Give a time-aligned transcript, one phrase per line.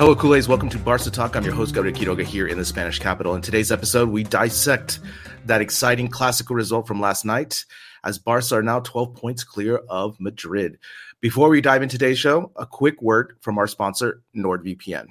[0.00, 0.48] Hello, Kool-Aids.
[0.48, 1.36] Welcome to Barca Talk.
[1.36, 3.34] I'm your host, Gabriel Quiroga, here in the Spanish capital.
[3.34, 5.00] In today's episode, we dissect
[5.44, 7.66] that exciting Clásico result from last night
[8.02, 10.78] as Barca are now 12 points clear of Madrid.
[11.20, 15.06] Before we dive into today's show, a quick word from our sponsor, NordVPN.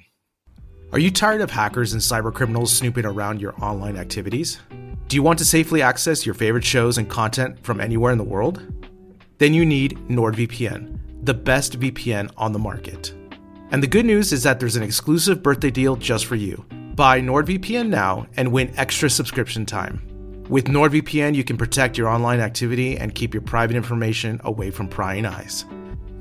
[0.92, 4.58] Are you tired of hackers and cyber criminals snooping around your online activities?
[5.06, 8.24] Do you want to safely access your favorite shows and content from anywhere in the
[8.24, 8.60] world?
[9.38, 13.14] Then you need NordVPN, the best VPN on the market.
[13.72, 16.64] And the good news is that there's an exclusive birthday deal just for you.
[16.94, 20.02] Buy NordVPN now and win extra subscription time.
[20.48, 24.88] With NordVPN, you can protect your online activity and keep your private information away from
[24.88, 25.64] prying eyes.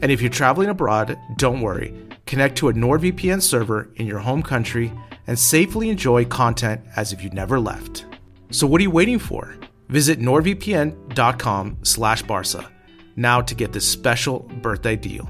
[0.02, 1.96] And if you're traveling abroad, don't worry.
[2.28, 4.94] Connect to a NordVPN server in your home country
[5.26, 8.06] and safely enjoy content as if you never left.
[8.52, 9.56] So what are you waiting for?
[9.90, 12.72] Visit nordvpn.com/barca
[13.16, 15.28] now to get this special birthday deal.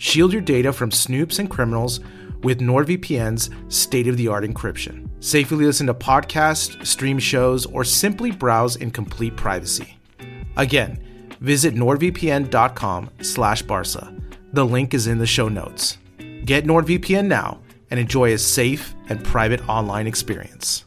[0.00, 2.00] Shield your data from snoops and criminals
[2.42, 5.10] with NordVPN's state of the art encryption.
[5.22, 9.98] Safely listen to podcasts, stream shows, or simply browse in complete privacy.
[10.56, 11.04] Again,
[11.40, 14.16] visit nordvpn.com slash barca.
[14.54, 15.98] The link is in the show notes.
[16.46, 20.86] Get NordVPN now and enjoy a safe and private online experience.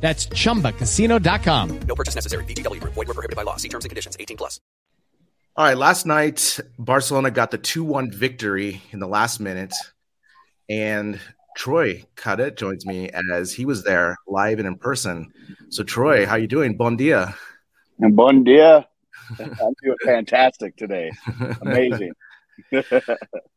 [0.00, 1.80] That's chumbacasino.com.
[1.80, 2.44] No purchase necessary.
[2.44, 2.94] VGW Group.
[2.94, 3.56] Void were prohibited by law.
[3.56, 4.16] See terms and conditions.
[4.18, 4.60] 18 plus.
[5.56, 9.74] All right, last night Barcelona got the 2-1 victory in the last minute
[10.68, 11.18] and
[11.56, 15.32] Troy Cadet joins me as he was there live and in person.
[15.70, 16.76] So Troy, how you doing?
[16.76, 17.34] Bon dia.
[17.98, 18.86] And bon dia.
[19.40, 21.10] I'm doing fantastic today.
[21.62, 22.12] Amazing.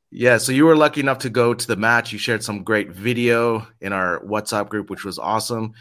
[0.09, 2.11] Yeah, so you were lucky enough to go to the match.
[2.11, 5.73] You shared some great video in our WhatsApp group, which was awesome.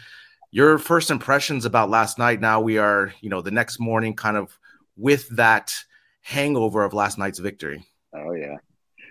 [0.51, 2.41] Your first impressions about last night.
[2.41, 4.57] Now we are, you know, the next morning, kind of
[4.97, 5.73] with that
[6.21, 7.85] hangover of last night's victory.
[8.13, 8.57] Oh yeah,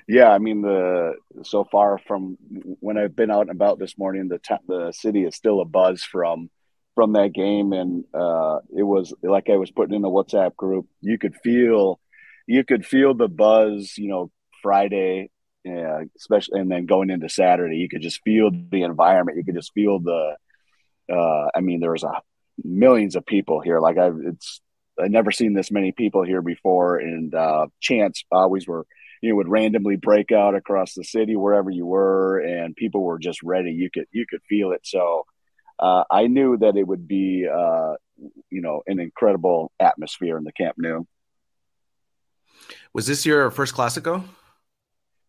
[0.06, 0.28] yeah.
[0.28, 2.37] I mean, the so far from
[2.81, 5.65] when I've been out and about this morning, the t- the city is still a
[5.65, 6.51] buzz from
[6.95, 10.87] from that game, and uh, it was like I was putting in a WhatsApp group.
[11.01, 11.99] You could feel,
[12.47, 13.95] you could feel the buzz.
[13.97, 14.31] You know,
[14.62, 15.31] Friday,
[15.65, 19.39] yeah, especially, and then going into Saturday, you could just feel the environment.
[19.39, 20.37] You could just feel the.
[21.10, 22.21] Uh, I mean, there was a
[22.62, 23.81] millions of people here.
[23.81, 24.60] Like I've, it's
[25.03, 28.87] I never seen this many people here before, and uh, chants always were.
[29.22, 33.19] You know, would randomly break out across the city wherever you were, and people were
[33.19, 33.71] just ready.
[33.71, 34.81] You could you could feel it.
[34.84, 35.26] So
[35.78, 37.95] uh, I knew that it would be, uh,
[38.51, 41.04] you know, an incredible atmosphere in the Camp Nou.
[42.92, 44.24] Was this your first Clásico?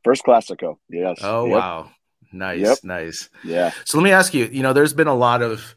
[0.04, 1.20] First Clásico, yes.
[1.22, 1.54] Oh Yep.
[1.54, 1.92] wow,
[2.32, 2.78] nice, Yep.
[2.84, 3.30] nice.
[3.44, 3.72] Yeah.
[3.86, 4.46] So let me ask you.
[4.46, 5.76] You know, there's been a lot of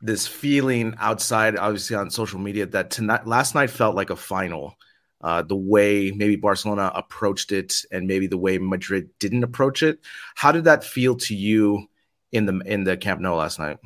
[0.00, 4.76] this feeling outside, obviously on social media, that tonight, last night felt like a final.
[5.20, 10.00] Uh, the way maybe Barcelona approached it, and maybe the way Madrid didn't approach it.
[10.34, 11.86] How did that feel to you
[12.32, 13.78] in the in the Camp Nou last night?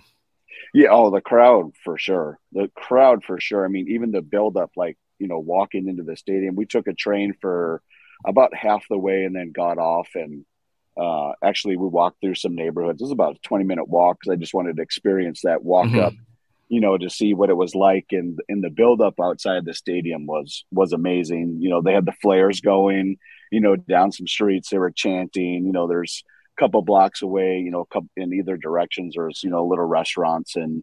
[0.73, 2.39] Yeah, oh, the crowd for sure.
[2.53, 3.65] The crowd for sure.
[3.65, 6.87] I mean, even the build up, like, you know, walking into the stadium, we took
[6.87, 7.83] a train for
[8.25, 10.45] about half the way and then got off and
[10.97, 13.01] uh, actually we walked through some neighborhoods.
[13.01, 15.89] It was about a 20 minute walk because I just wanted to experience that walk
[15.89, 16.01] Mhm.
[16.03, 16.15] up,
[16.69, 18.07] you know, to see what it was like.
[18.13, 21.59] And and the build up outside the stadium was was amazing.
[21.61, 23.19] You know, they had the flares going,
[23.53, 24.71] you know, down some streets.
[24.71, 25.67] They were chanting.
[25.67, 26.25] You know, there's
[26.57, 29.15] a couple blocks away, you know, a couple in either directions.
[29.17, 30.83] There's you know little restaurants and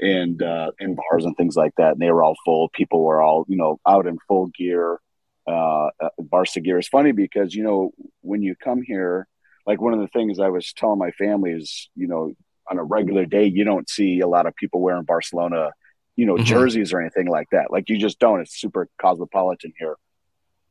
[0.00, 1.92] and uh, and bars and things like that.
[1.92, 2.70] And they were all full.
[2.70, 4.98] People were all you know out in full gear.
[5.46, 6.78] Uh, uh, Barca gear.
[6.78, 7.90] It's funny because you know
[8.22, 9.26] when you come here,
[9.70, 12.32] like one of the things I was telling my family is, you know,
[12.68, 15.70] on a regular day, you don't see a lot of people wearing Barcelona,
[16.16, 16.44] you know, Mhm.
[16.44, 17.70] jerseys or anything like that.
[17.70, 18.40] Like you just don't.
[18.40, 19.96] It's super cosmopolitan here.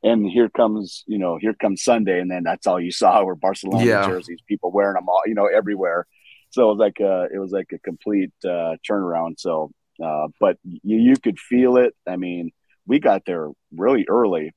[0.04, 3.36] And here comes, you know, here comes Sunday, and then that's all you saw were
[3.36, 4.06] Barcelona Yeah.
[4.06, 6.06] jerseys, people wearing them all, you know, everywhere.
[6.50, 9.40] So it was like a, it was like a complete uh, turnaround.
[9.40, 9.72] So,
[10.04, 10.58] uh, but
[10.90, 11.94] you, you could feel it.
[12.06, 12.52] I mean,
[12.86, 13.50] we got there
[13.84, 14.52] really early,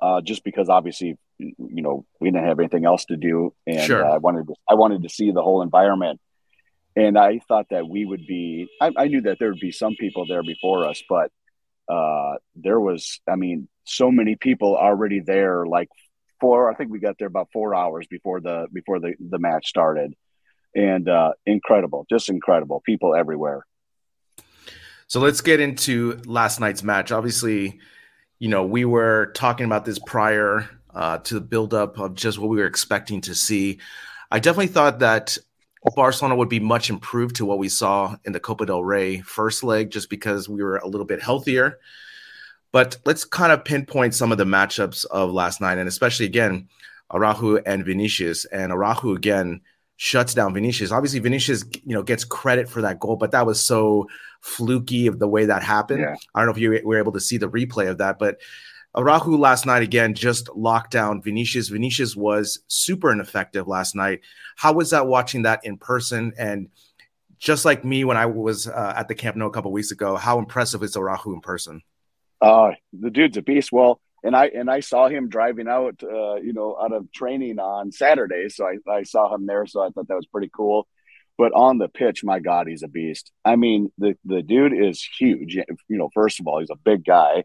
[0.00, 1.16] uh, just because obviously,
[1.58, 4.04] you know, we didn't have anything else to do, and Sure.
[4.04, 6.20] uh, I wanted to, I wanted to see the whole environment.
[6.94, 8.68] And I thought that we would be.
[8.80, 11.30] I, I knew that there would be some people there before us, but
[11.88, 13.18] uh, there was.
[13.26, 15.64] I mean, so many people already there.
[15.64, 15.88] Like
[16.38, 16.70] four.
[16.70, 20.12] I think we got there about four hours before the before the the match started,
[20.74, 22.82] and uh, incredible, just incredible.
[22.84, 23.64] People everywhere.
[25.06, 27.10] So let's get into last night's match.
[27.10, 27.80] Obviously,
[28.38, 32.50] you know, we were talking about this prior uh, to the buildup of just what
[32.50, 33.78] we were expecting to see.
[34.30, 35.36] I definitely thought that
[35.94, 39.64] Barcelona would be much improved to what we saw in the Copa del Rey first
[39.64, 41.78] leg, just because we were a little bit healthier.
[42.70, 46.68] But let's kind of pinpoint some of the matchups of last night, and especially again,
[47.12, 48.44] Araujo and Vinicius.
[48.46, 49.60] And Araujo again
[49.96, 50.90] shuts down Vinicius.
[50.90, 54.08] Obviously, Vinicius, you know, gets credit for that goal, but that was so
[54.40, 56.00] fluky of the way that happened.
[56.00, 56.16] Yeah.
[56.34, 58.38] I don't know if you were able to see the replay of that, but
[58.94, 61.68] Araujo last night again just locked down Vinicius.
[61.68, 64.20] Vinicius was super ineffective last night.
[64.56, 66.32] How was that watching that in person?
[66.36, 66.68] And
[67.38, 70.16] just like me when I was uh, at the Camp Nou a couple weeks ago,
[70.16, 71.82] how impressive is Araujo in person?
[72.40, 73.72] Uh, the dude's a beast.
[73.72, 77.58] Well, and I and I saw him driving out, uh, you know, out of training
[77.58, 80.86] on Saturday, so I, I saw him there, so I thought that was pretty cool.
[81.38, 83.32] But on the pitch, my God, he's a beast.
[83.44, 85.54] I mean, the the dude is huge.
[85.56, 87.44] You know, first of all, he's a big guy,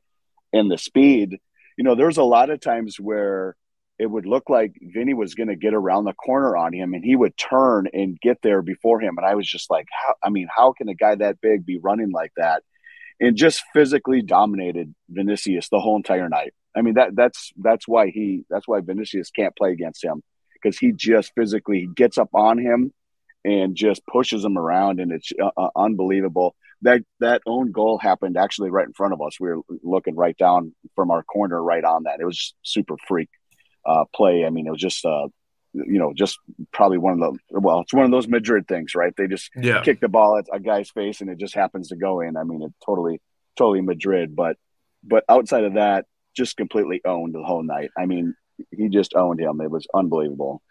[0.54, 1.38] and the speed.
[1.78, 3.56] You know, there's a lot of times where
[4.00, 7.04] it would look like Vinny was going to get around the corner on him, and
[7.04, 9.16] he would turn and get there before him.
[9.18, 10.16] And I was just like, how?
[10.24, 12.64] I mean, how can a guy that big be running like that?
[13.20, 16.54] and just physically dominated Vinicius the whole entire night.
[16.76, 20.22] I mean that that's that's why he that's why Vinicius can't play against him
[20.54, 22.94] because he just physically gets up on him
[23.44, 26.56] and just pushes him around and it's uh, uh, unbelievable.
[26.84, 29.40] That that own goal happened actually right in front of us.
[29.40, 32.20] We were looking right down from our corner right on that.
[32.20, 33.30] It was super freak
[33.86, 34.46] uh, play.
[34.46, 35.28] I mean, it was just uh,
[35.74, 36.38] you know, just
[36.72, 39.14] probably one of the well, it's one of those Madrid things, right?
[39.16, 39.82] They just Yeah.
[39.84, 42.38] kick the ball at a guy's face and it just happens to go in.
[42.38, 43.22] I mean, it totally,
[43.58, 44.36] totally Madrid.
[44.36, 44.58] But
[45.04, 47.90] but outside of that, just completely owned the whole night.
[47.98, 48.36] I mean,
[48.72, 49.62] he just owned him.
[49.62, 50.62] It was unbelievable.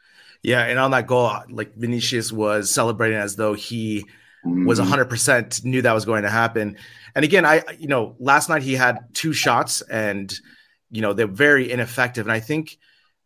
[0.43, 4.05] Yeah, and on that goal, like Vinicius was celebrating as though he
[4.45, 4.85] was Mhm.
[4.85, 6.77] 100% knew that was going to happen.
[7.15, 10.33] And again, I you know, last night he had two shots and
[10.91, 12.79] you know, they're very ineffective and I think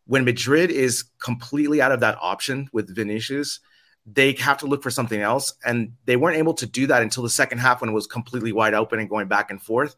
[0.06, 3.60] when Madrid is completely out of that option with Vinicius,
[4.06, 7.22] they have to look for something else and they weren't able to do that until
[7.22, 9.94] the second half when it was completely wide open and going back and forth.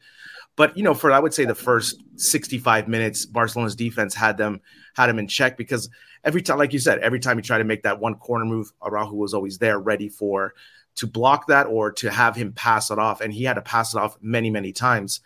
[0.57, 4.61] But you know, for I would say the first 65 minutes, Barcelona's defense had them
[4.95, 5.88] had him in check because
[6.25, 8.71] every time, like you said, every time you try to make that one corner move,
[8.83, 10.52] Araujo was always there, ready for
[10.96, 13.94] to block that or to have him pass it off, and he had to pass
[13.94, 15.20] it off many, many times.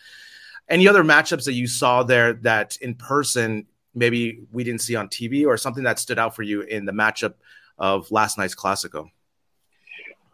[0.69, 5.09] Any other matchups that you saw there that in person maybe we didn't see on
[5.09, 7.35] TV, or something that stood out for you in the matchup
[7.79, 9.11] of last night's Clasico?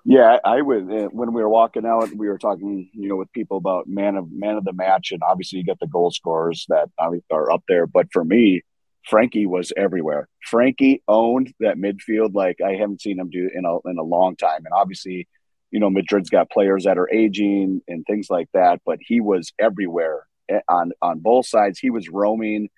[0.05, 0.91] Yeah, I would.
[0.91, 4.17] uh, When we were walking out, we were talking, you know, with people about man
[4.17, 6.89] of man of the match, and obviously you get the goal scorers that
[7.31, 7.87] are up there.
[7.87, 8.63] But for me,
[9.11, 10.29] Frenkie was everywhere.
[10.51, 14.37] Frenkie owned that midfield like I haven't seen him do in a in a long
[14.37, 14.65] time.
[14.65, 15.29] And obviously,
[15.71, 19.53] you know, Madrid's got players that are aging and things like that, but he was
[19.59, 20.27] everywhere
[20.69, 21.79] on on both sides.
[21.79, 22.69] He was roaming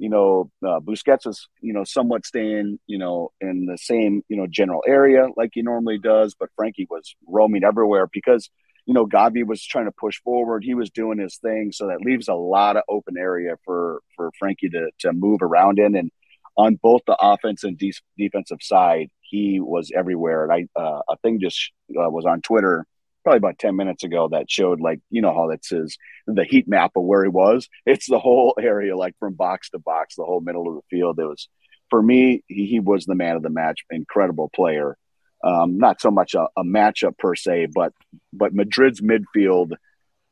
[0.00, 4.36] you know, uh, Busquets was, you know, somewhat staying, you know, in the same, you
[4.36, 8.48] know, general area like he normally does, but Frenkie was roaming everywhere because,
[8.90, 10.64] you know, Gavi was trying to push forward.
[10.64, 11.70] He was doing his thing.
[11.72, 15.78] So that leaves a lot of open area for, for Frenkie to, to move around
[15.78, 15.94] in.
[15.94, 16.10] And
[16.56, 20.42] on both the offense and de- defensive side, he was everywhere.
[20.42, 22.84] And I, uh, a thing just uh, was on Twitter
[23.22, 26.66] probably about 10 minutes ago that showed like you know how that says the heat
[26.66, 30.24] map of where he was it's the whole area like from box to box the
[30.24, 31.46] whole middle of the field it was
[31.90, 33.84] for me, he, he, was the man of the match.
[33.90, 34.96] Incredible player.
[35.42, 37.92] Um, not so much a, a matchup per se, but
[38.32, 39.72] but Madrid's midfield,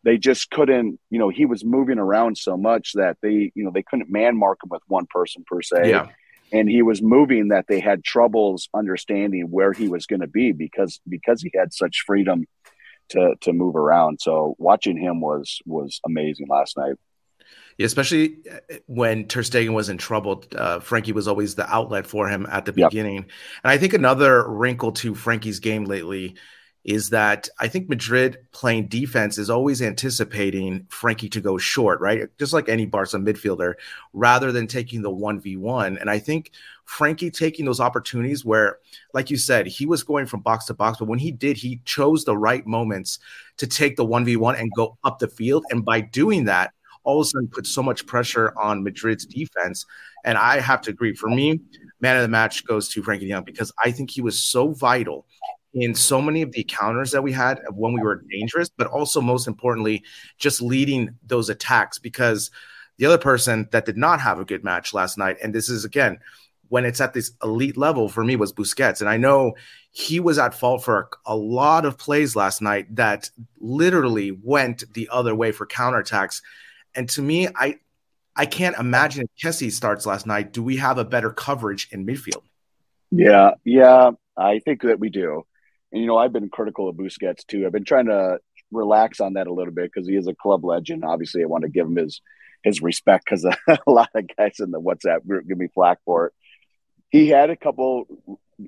[0.05, 1.00] they just couldn't.
[1.11, 4.37] You know, he was moving around so much that they, you know, they couldn't man
[4.37, 5.91] mark him with one person per se.
[5.91, 6.09] Yeah.
[6.50, 10.53] And he was moving that they had troubles understanding where he was going to be
[10.53, 12.47] because because he had such freedom
[13.11, 14.21] to to move around.
[14.21, 16.97] So watching him was was amazing last night.
[17.80, 22.28] Especially uh, when Ter Stegen was in trouble, uh, Frenkie was always the outlet for
[22.28, 23.18] him at the beginning.
[23.62, 26.37] And I think another wrinkle to Frenkie's game lately
[26.88, 32.28] is that I think Madrid playing defense is always anticipating Frenkie to go short, right?
[32.38, 33.75] Just like any Barca midfielder,
[34.14, 36.00] rather than taking the 1v1.
[36.00, 36.52] And I think
[36.88, 38.78] Frenkie taking those opportunities where,
[39.12, 41.82] like you said, he was going from box to box, but when he did, he
[41.85, 43.18] chose the right moments
[43.58, 45.64] to take the 1v1 and go up the field.
[45.70, 46.73] And by doing that,
[47.09, 49.87] all of a sudden put so much pressure on Madrid's defense.
[50.27, 51.59] And I have to agree, for me,
[52.03, 54.73] man of the match goes to Frenkie de Jong because I think he was so
[54.73, 55.27] vital
[55.73, 59.23] in so many of the counters that we had when we were dangerous, but also
[59.23, 60.05] most importantly,
[60.37, 61.99] just leading those attacks.
[61.99, 62.50] Because
[62.99, 65.87] the other person that did not have a good match last night, and this is
[65.87, 66.19] again
[66.69, 69.55] when it's at this elite level for me was Busquets, and I know
[69.93, 75.09] he was at fault for a lot of plays last night that literally went the
[75.11, 76.43] other way for counterattacks.
[76.95, 77.78] And to me, I
[78.37, 80.52] I can't imagine if Kessie starts last night.
[80.52, 82.42] Do we have a better coverage in midfield?
[83.11, 85.45] Yeah, yeah, I think that we do.
[85.92, 87.66] And you know, I've been critical of Busquets too.
[87.66, 88.38] I've been trying to
[88.71, 91.04] relax on that a little bit because he is a club legend.
[91.04, 92.21] Obviously, I want to give him his
[92.62, 96.26] his respect because a lot of guys in the WhatsApp group give me flack for
[96.26, 96.33] it.
[97.11, 98.07] He had a couple.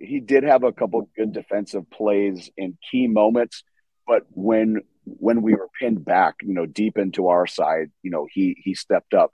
[0.00, 3.64] He did have a couple good defensive plays in key moments,
[4.06, 4.82] but when
[5.18, 8.74] when we were pinned back, you know, deep into our side, you know, he he
[8.74, 9.30] stepped up.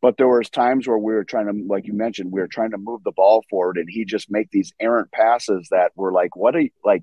[0.00, 2.72] But there was times where we were trying to, like you mentioned, we were trying
[2.72, 6.34] to move the ball forward, and he just make these errant passes that were like,
[6.36, 7.02] "What are you like?"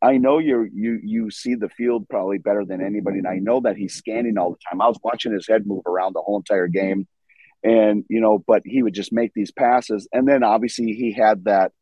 [0.00, 3.60] I know you you you see the field probably better than anybody, and I know
[3.60, 4.80] that he's scanning all the time.
[4.80, 7.08] I was watching his head move around the whole entire game,
[7.64, 11.44] and you know, but he would just make these passes, and then obviously he had
[11.44, 11.72] that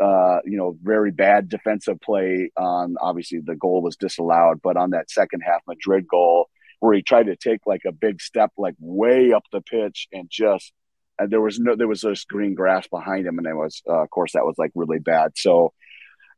[0.00, 2.96] uh, you know very bad defensive play on.
[3.00, 6.48] Obviously, the goal was disallowed, but on that second half Madrid goal
[6.80, 10.28] where he tried to take like a big step like way up the pitch and
[10.30, 10.72] just
[11.20, 14.02] and there was no there was this green grass behind him, and it was uh,
[14.02, 15.32] of course that was like really bad.
[15.36, 15.72] So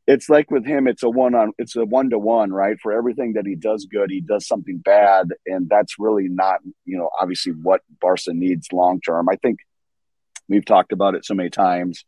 [0.05, 2.77] it's like with him, it's a one on, it's a one to one, right?
[2.81, 6.97] For everything that he does good, he does something bad, and that's really not, you
[6.97, 9.29] know, obviously what Barca needs long term.
[9.29, 9.59] I think
[10.49, 12.03] we've talked about it so many times.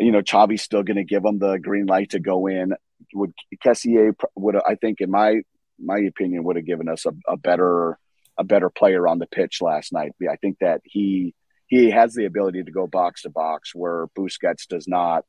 [0.00, 2.72] You know, Xavi's still going to give him the green light to go in.
[3.14, 3.32] Would
[3.64, 5.42] Kessié would I think, in my
[5.78, 7.98] my opinion, would have given us a, a better
[8.38, 10.12] a better player on the pitch last night.
[10.28, 11.34] I think that he
[11.66, 15.24] he has the ability to go box to box where Busquets does not.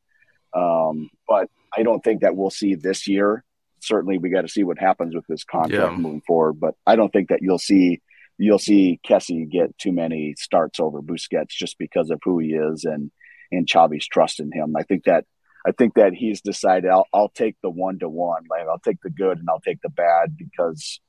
[0.56, 3.44] Um, but I don't think that we'll see this year.
[3.82, 5.98] Certainly, we got to see what happens with this contract yeah.
[5.98, 6.60] moving forward.
[6.60, 8.01] But I don't think that you'll see
[8.38, 12.86] you'll see Kessie get too many starts over Busquets just because of who he is
[12.86, 13.12] and
[13.51, 14.75] and Xavi's trust in him.
[14.75, 15.25] I think that
[15.65, 19.01] I think that he's decided I'll, I'll take the one to one, like I'll take
[19.03, 21.00] the good and I'll take the bad because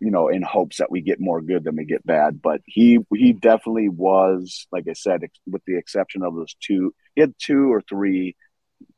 [0.00, 2.40] you know in hopes that we get more good than we get bad.
[2.42, 7.20] But he he definitely was, like I said, with the exception of those two, he
[7.20, 8.36] had two or three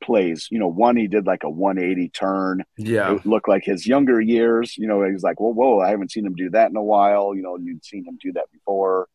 [0.03, 0.49] plays.
[0.51, 2.65] You know, one he did like a 180 turn.
[2.77, 4.77] Yeah, it looked like his younger years.
[4.79, 5.81] You know, he was like, "Whoa, whoa!
[5.81, 8.33] I haven't seen him do that in a while." You know, you'd seen him do
[8.35, 9.09] that before,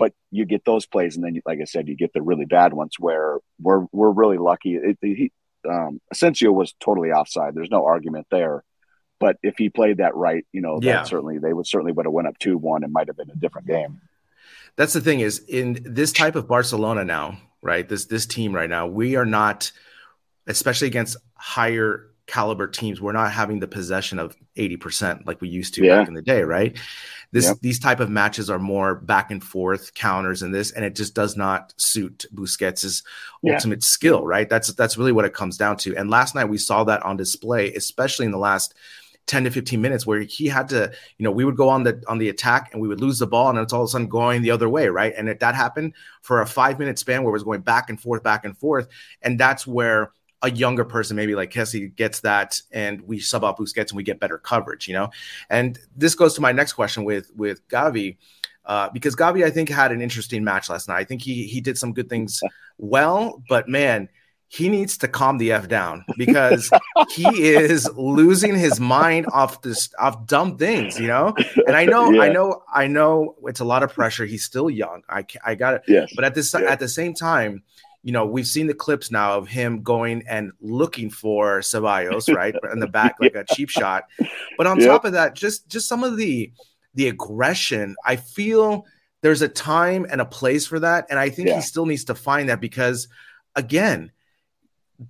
[0.00, 2.72] but you get those plays, and then, like I said, you get the really bad
[2.72, 4.76] ones where we're we're really lucky.
[4.76, 5.30] It, he,
[5.68, 7.54] um, Asensio was totally offside.
[7.54, 8.64] There's no argument there.
[9.18, 11.02] But if he played that right, you know, yeah.
[11.02, 12.82] certainly they would certainly would have went up two one.
[12.82, 14.00] It might have been a different game.
[14.76, 17.86] That's the thing is in this type of Barcelona now, right?
[17.86, 19.70] This this team right now, we are not
[20.46, 25.74] especially against higher caliber teams, we're not having the possession of 80% like we used
[25.74, 25.98] to yeah.
[25.98, 26.78] back in the day, right?
[27.32, 27.58] This yep.
[27.60, 31.14] these type of matches are more back and forth counters and this, and it just
[31.14, 33.04] does not suit Busquets'
[33.42, 33.54] yeah.
[33.54, 34.48] ultimate skill, right?
[34.48, 35.96] That's that's really what it comes down to.
[35.96, 38.74] And last night we saw that on display, especially in the last
[39.26, 42.02] 10 to 15 minutes where he had to, you know, we would go on the
[42.08, 44.08] on the attack and we would lose the ball and it's all of a sudden
[44.08, 45.14] going the other way, right?
[45.16, 48.00] And it, that happened for a five minute span where it was going back and
[48.00, 48.88] forth, back and forth.
[49.22, 50.10] And that's where
[50.42, 54.02] a younger person, maybe like Kessie, gets that, and we sub out Busquets and we
[54.02, 55.10] get better coverage, you know.
[55.48, 58.16] And this goes to my next question with with Gavi,
[58.64, 60.98] uh, because Gavi, I think, had an interesting match last night.
[60.98, 62.40] I think he he did some good things
[62.78, 64.08] well, but man,
[64.48, 66.70] he needs to calm the f down because
[67.10, 71.34] he is losing his mind off this off dumb things, you know.
[71.66, 72.22] And I know, yeah.
[72.22, 74.26] I know, I know, it's a lot of pressure.
[74.26, 75.02] He's still young.
[75.08, 75.82] I I got it.
[75.86, 76.12] Yes.
[76.16, 76.62] But at this yeah.
[76.62, 77.62] at the same time
[78.02, 82.54] you know, we've seen the clips now of him going and looking for Ceballos, right,
[82.72, 84.04] in the back like a cheap shot.
[84.56, 84.88] But on yep.
[84.88, 86.52] top of that, just just some of the
[86.94, 88.86] the aggression, I feel
[89.22, 91.56] there's a time and a place for that, and I think yeah.
[91.56, 93.08] he still needs to find that because,
[93.54, 94.10] again,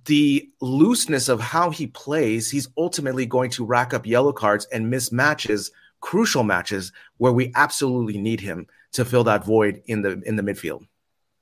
[0.05, 4.89] the looseness of how he plays, he's ultimately going to rack up yellow cards and
[4.89, 5.71] miss matches,
[6.01, 10.43] crucial matches where we absolutely need him to fill that void in the in the
[10.43, 10.85] midfield.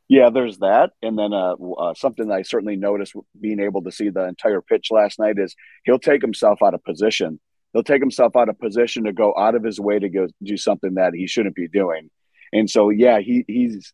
[0.09, 4.09] Yeah, there's that, and then uh, uh, something I certainly noticed being able to see
[4.09, 7.39] the entire pitch last night is he'll take himself out of position.
[7.73, 10.57] He'll take himself out of position to go out of his way to go do
[10.57, 12.09] something that he shouldn't be doing.
[12.51, 13.93] And so, yeah, he he's,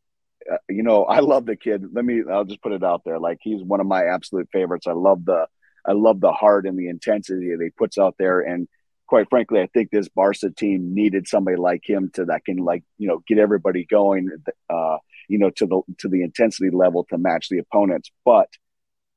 [0.50, 1.84] uh, you know, I love the kid.
[1.94, 3.20] Let me, I'll just put it out there.
[3.20, 4.88] Like he's one of my absolute favorites.
[4.88, 5.48] I love the,
[5.86, 8.40] I love the heart and the intensity that he puts out there.
[8.40, 8.70] And
[9.08, 12.84] quite frankly, I think this Barca team needed somebody like him to that can like,
[12.98, 14.30] you know, get everybody going.
[14.70, 14.98] Uh,
[15.28, 18.12] you know, to the to the intensity level to match the opponents.
[18.24, 18.50] But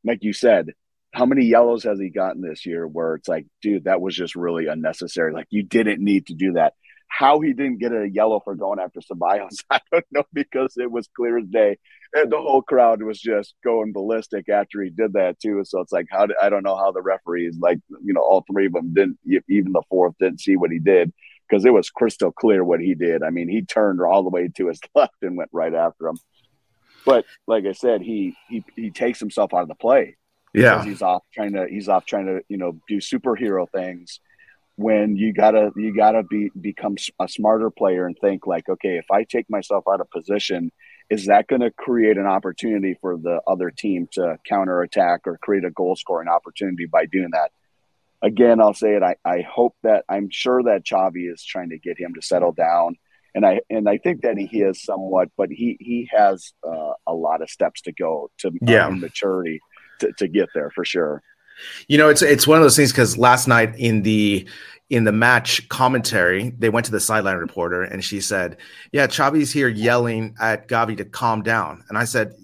[0.04, 0.68] like you said,
[1.12, 4.34] how many yellows has he gotten this year where it's like, dude, that was just
[4.34, 5.32] really unnecessary.
[5.32, 6.74] Like you didn't need to do that.
[7.08, 10.90] How he didn't get a yellow for going after Ceballos, I don't know because it
[10.90, 11.78] was clear as day,
[12.14, 15.62] and the whole crowd was just going ballistic after he did that too.
[15.64, 18.44] So it's like, how did, I don't know how the referees, like you know, all
[18.50, 21.12] three of them didn't, even the fourth didn't see what he did
[21.48, 23.22] because it was crystal clear what he did.
[23.22, 26.18] I mean, he turned all the way to his left and went right after him.
[27.04, 30.16] But like I said, he he he takes himself out of the play.
[30.52, 34.20] Yeah, he's off trying to he's off trying to you know do superhero things.
[34.78, 39.10] When you gotta you gotta be become a smarter player and think like, okay, if
[39.10, 40.70] I take myself out of position,
[41.10, 45.36] is that going to create an opportunity for the other team to counter attack or
[45.38, 47.50] create a goal scoring opportunity by doing that?
[48.22, 49.02] again, I'll say it.
[49.02, 52.52] I, I hope that I'm sure that Xavi is trying to get him to settle
[52.52, 52.96] down,
[53.34, 57.14] and I and I think that he is somewhat, but he he has uh, a
[57.14, 58.88] lot of steps to go to uh, yeah.
[58.88, 59.60] maturity
[60.00, 61.22] to, to get there for sure.
[61.88, 64.48] You know, it's it's one of those things because last night in the
[64.90, 68.56] in the match commentary, they went to the sideline reporter and she said,
[68.92, 72.34] "Yeah, Xavi's here yelling at Gavi to calm down," and I said,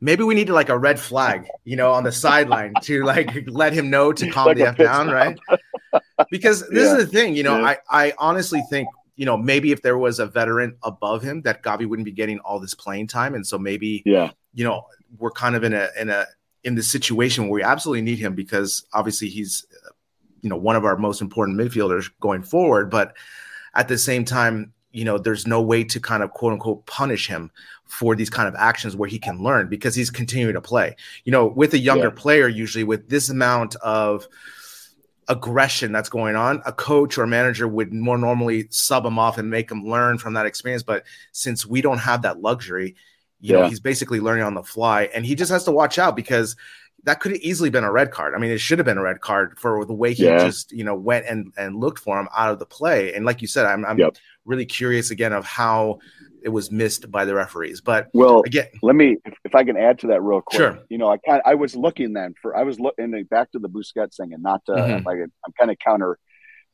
[0.00, 3.30] maybe we need to like a red flag, you know, on the sideline to like
[3.46, 5.38] let him know to calm like the f down, right?
[6.30, 6.96] Because this yeah.
[6.96, 7.74] is the thing, you know, yeah.
[7.90, 11.62] I I honestly think you know maybe if there was a veteran above him that
[11.62, 14.86] Gavi wouldn't be getting all this playing time, and so maybe yeah, you know,
[15.18, 16.26] we're kind of in a in a
[16.64, 19.66] in the situation where we absolutely need him because obviously he's
[20.40, 23.14] you know one of our most important midfielders going forward, but
[23.74, 27.26] at the same time you know there's no way to kind of quote unquote punish
[27.26, 27.50] him
[27.84, 30.96] for these kind of actions where he can learn because he's continuing to play.
[31.24, 32.20] You know with a younger yeah.
[32.22, 34.26] player usually with this amount of
[35.28, 39.48] aggression that's going on a coach or manager would more normally sub him off and
[39.48, 40.82] make him learn from that experience.
[40.82, 42.94] But since we don't have that luxury
[43.44, 43.62] you yeah.
[43.62, 46.56] know he's basically learning on the fly and he just has to watch out because
[47.04, 48.34] that could have easily been a red card.
[48.34, 50.38] I mean, it should have been a red card for the way he yeah.
[50.38, 53.12] just, you know, went and and looked for him out of the play.
[53.12, 55.98] And like you said, I'm, I'm yep really curious again of how
[56.42, 57.80] it was missed by the referees.
[57.80, 60.58] But well, again, let me if I can add to that real quick.
[60.58, 60.78] Sure.
[60.88, 63.68] You know, I kind I was looking then for I was looking back to the
[63.68, 65.06] Busquets thing and not to mm-hmm.
[65.06, 66.18] like I'm kind of counter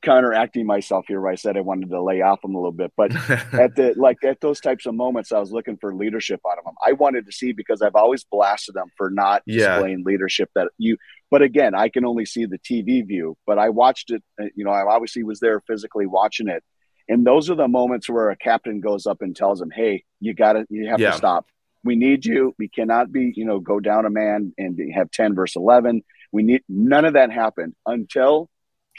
[0.03, 2.93] counteracting myself here where I said I wanted to lay off him a little bit.
[2.97, 3.15] But
[3.53, 6.67] at the like at those types of moments, I was looking for leadership out of
[6.67, 6.75] him.
[6.87, 9.75] I wanted to see because I've always blasted them for not yeah.
[9.75, 10.97] displaying leadership that you.
[11.31, 13.37] But again, I can only see the TV view.
[13.47, 14.23] But I watched it.
[14.41, 16.65] Uh, you know, I obviously was there physically watching it
[17.11, 20.35] and those are the moments where a captain goes up and tells him, "Hey, you
[20.35, 21.11] got to, you have yeah.
[21.11, 21.47] to stop.
[21.83, 22.55] We need you.
[22.59, 26.03] We cannot be, you know, go down a man and have ten versus eleven.
[26.31, 28.49] We need none of that happened until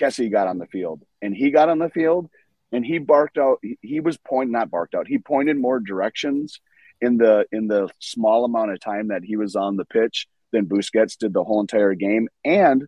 [0.02, 2.30] Kessie got on the field, and he got on the field
[2.72, 3.60] and he barked out.
[3.82, 5.08] He, was pointing, not barked out.
[5.08, 6.60] He pointed more directions
[7.02, 10.68] in the in the small amount of time that he was on the pitch than
[10.68, 12.86] Busquets did the whole entire game, and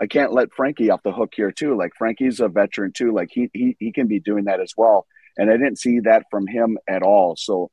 [0.00, 1.76] I can't let Frenkie off the hook here too.
[1.76, 3.12] Like Frenkie's a veteran too.
[3.12, 5.06] Like he he he can be doing that as well.
[5.38, 7.36] And I didn't see that from him at all.
[7.36, 7.70] So,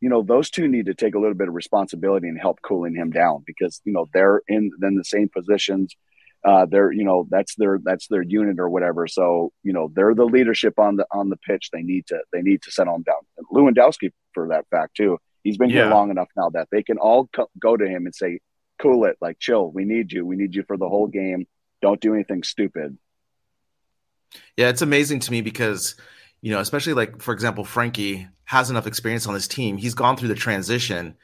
[0.00, 2.94] you know, those two need to take a little bit of responsibility and help cooling
[2.94, 5.94] him down because you know they're in then the same positions.
[6.44, 9.06] Uh, they're you know that's their that's their unit or whatever.
[9.06, 11.70] So you know they're the leadership on the on the pitch.
[11.72, 13.20] They need to they need to settle him down.
[13.36, 15.18] And Lewandowski for that fact too.
[15.42, 15.84] He's been yeah.
[15.84, 18.40] here long enough now that they can all co- go to him and say,
[18.80, 19.70] "Cool it, like chill.
[19.70, 20.24] We need you.
[20.24, 21.46] We need you for the whole game."
[21.80, 22.96] don't do anything stupid.
[24.56, 25.94] Yeah, it's amazing to me because,
[26.40, 29.76] you know, especially like for example, Frenkie has enough experience on this team.
[29.76, 31.14] He's gone through the transition,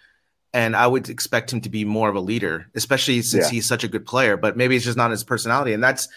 [0.54, 3.50] and I would expect him to be more of a leader, especially since yeah.
[3.50, 4.36] he's such a good player.
[4.36, 6.08] But maybe it's just not his personality, and that's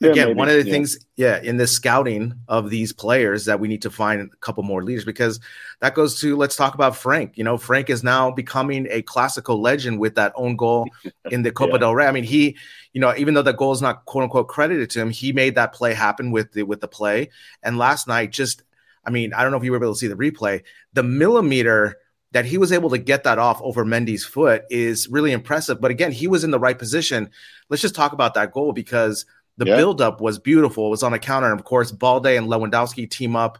[0.00, 0.38] yeah, again, maybe.
[0.38, 0.72] one of the yeah.
[0.72, 4.64] things, yeah, in the scouting of these players that we need to find a couple
[4.64, 5.38] more leaders because
[5.80, 7.38] that goes to let's talk about Franck.
[7.38, 10.88] You know, Franck is now becoming a Clásico legend with that own goal
[11.30, 12.06] in the Copa del Rey.
[12.06, 12.56] I mean, he,
[12.92, 15.54] you know, even though the goal is not quote unquote credited to him, he made
[15.54, 17.30] that play happen with the with the play.
[17.62, 18.64] And last night, just,
[19.04, 21.98] I mean, I don't know if you were able to see the replay, the millimeter
[22.36, 25.80] that he was able to get that off over Mendy's foot is really impressive.
[25.80, 27.30] But again, he was in the right position.
[27.70, 29.24] Let's just talk about that goal because
[29.56, 29.76] the yeah.
[29.76, 30.88] buildup was beautiful.
[30.88, 31.50] It was on a counter.
[31.50, 33.56] And of course, Balde and Lewandowski team up.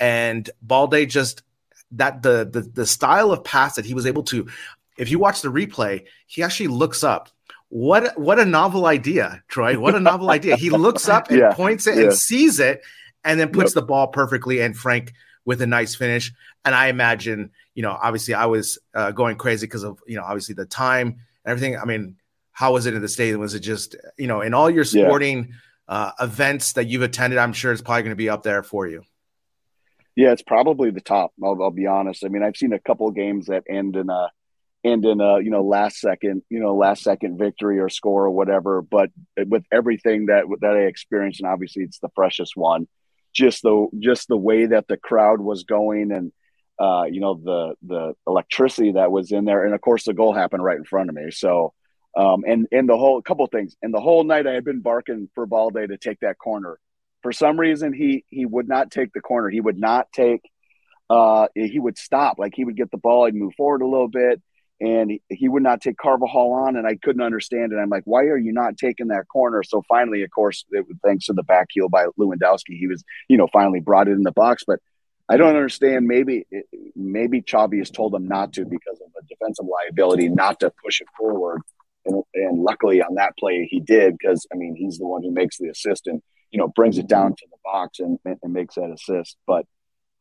[0.00, 1.42] And Balde just
[1.90, 4.48] that the, the the style of pass that he was able to,
[4.96, 7.28] if you watch the replay, he actually looks up.
[7.68, 9.78] What what a novel idea, Troy.
[9.78, 10.56] What a novel idea.
[10.56, 11.52] He looks up and yeah.
[11.52, 12.04] points it yeah.
[12.04, 12.84] and sees it
[13.22, 13.82] and then puts yep.
[13.82, 14.62] the ball perfectly.
[14.62, 15.12] And Franck
[15.44, 16.32] with a nice finish.
[16.64, 20.24] And I imagine, you know, obviously I was uh, going crazy because of, you know,
[20.24, 21.76] obviously the time and everything.
[21.78, 22.16] I mean,
[22.52, 23.40] how was it in the stadium?
[23.40, 25.48] Was it just, you know, in all your sporting
[25.88, 25.94] yeah.
[25.94, 27.38] uh, events that you've attended?
[27.38, 29.02] I'm sure it's probably going to be up there for you.
[30.16, 31.32] Yeah, it's probably the top.
[31.42, 32.24] I'll, I'll, be honest.
[32.24, 34.30] I mean, I've seen a couple games that end in a
[34.84, 38.30] end in a you know last second you know last second victory or score or
[38.30, 38.80] whatever.
[38.80, 42.86] But with everything that that I experienced, and obviously it's the freshest one
[43.34, 46.32] just the just the way that the crowd was going and
[46.78, 50.32] uh, you know the the electricity that was in there, and of course the goal
[50.32, 51.30] happened right in front of me.
[51.30, 51.72] So
[52.16, 55.28] um, and and the whole couple things, and the whole night I had been barking
[55.34, 56.78] for Balde to take that corner.
[57.22, 59.48] For some reason, he he would not take the corner.
[59.48, 60.42] He would not take.
[61.10, 62.38] Uh, he would stop.
[62.38, 64.40] Like he would get the ball, he'd move forward a little bit,
[64.80, 67.76] and he, he would not take Carvajal on, and I couldn't understand it.
[67.76, 69.62] I'm like, why are you not taking that corner?
[69.62, 73.36] So finally, of course, it, thanks to the back heel by Lewandowski, he was, you
[73.36, 74.64] know, finally brought it in the box.
[74.66, 74.80] But
[75.28, 76.06] I don't understand.
[76.06, 76.46] Maybe
[76.94, 81.00] maybe Xavi has told him not to because of the defensive liability, not to push
[81.00, 81.62] it forward.
[82.06, 85.30] And, and luckily on that play he did because I mean he's the one who
[85.30, 88.74] makes the assist and you know brings it down to the box and, and makes
[88.74, 89.38] that assist.
[89.46, 89.64] But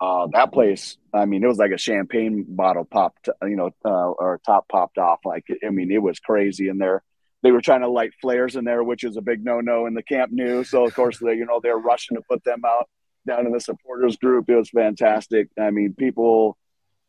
[0.03, 4.09] uh, that place, I mean, it was like a champagne bottle popped, you know, uh,
[4.09, 5.19] or top popped off.
[5.23, 7.01] Like, I mean, it was crazy in there.
[7.41, 10.03] They were trying to light flares in there, which is a big no-no in the
[10.03, 10.65] Camp Nou.
[10.65, 12.89] So of course, they, you know, they're rushing to put them out
[13.25, 14.49] down in the supporters group.
[14.49, 15.47] It was fantastic.
[15.57, 16.57] I mean, people.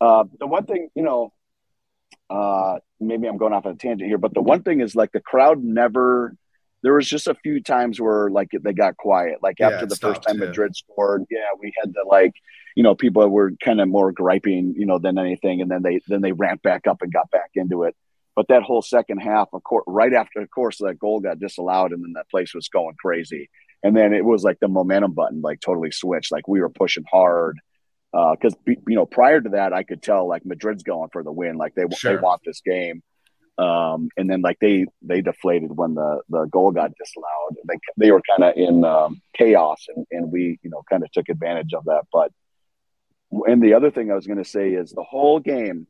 [0.01, 1.33] Uh, the one thing, you know,
[2.31, 5.11] uh, maybe I'm going off on a tangent here, but the one thing is like
[5.11, 6.37] the crowd never.
[6.85, 9.39] There was just a few times where like they got quiet.
[9.43, 10.39] Like after yeah, the first time.
[10.39, 12.35] Madrid scored, yeah, we had to like
[12.75, 16.01] you know, people were kind of more griping, you know, than anything, and then they
[16.09, 17.95] then they ramped back up and got back into it.
[18.35, 21.93] But that whole second half, of course, right after, of course, that goal got disallowed,
[21.93, 23.49] and then that place was going crazy.
[23.85, 26.33] And then it was like the momentum button, like totally switched.
[26.33, 27.59] Like we were pushing hard
[28.13, 31.33] because uh, you know prior to that, I could tell like Madrid's going for the
[31.33, 32.17] win, like they sure.
[32.17, 33.03] they want this game.
[33.57, 37.57] Um, and then like they they deflated when the the goal got disallowed.
[37.69, 41.13] They they were kind of in um, chaos, and and we you know kind of
[41.13, 42.03] took advantage of that.
[42.13, 42.33] But
[43.47, 45.87] and the other thing I was going to say is the whole game,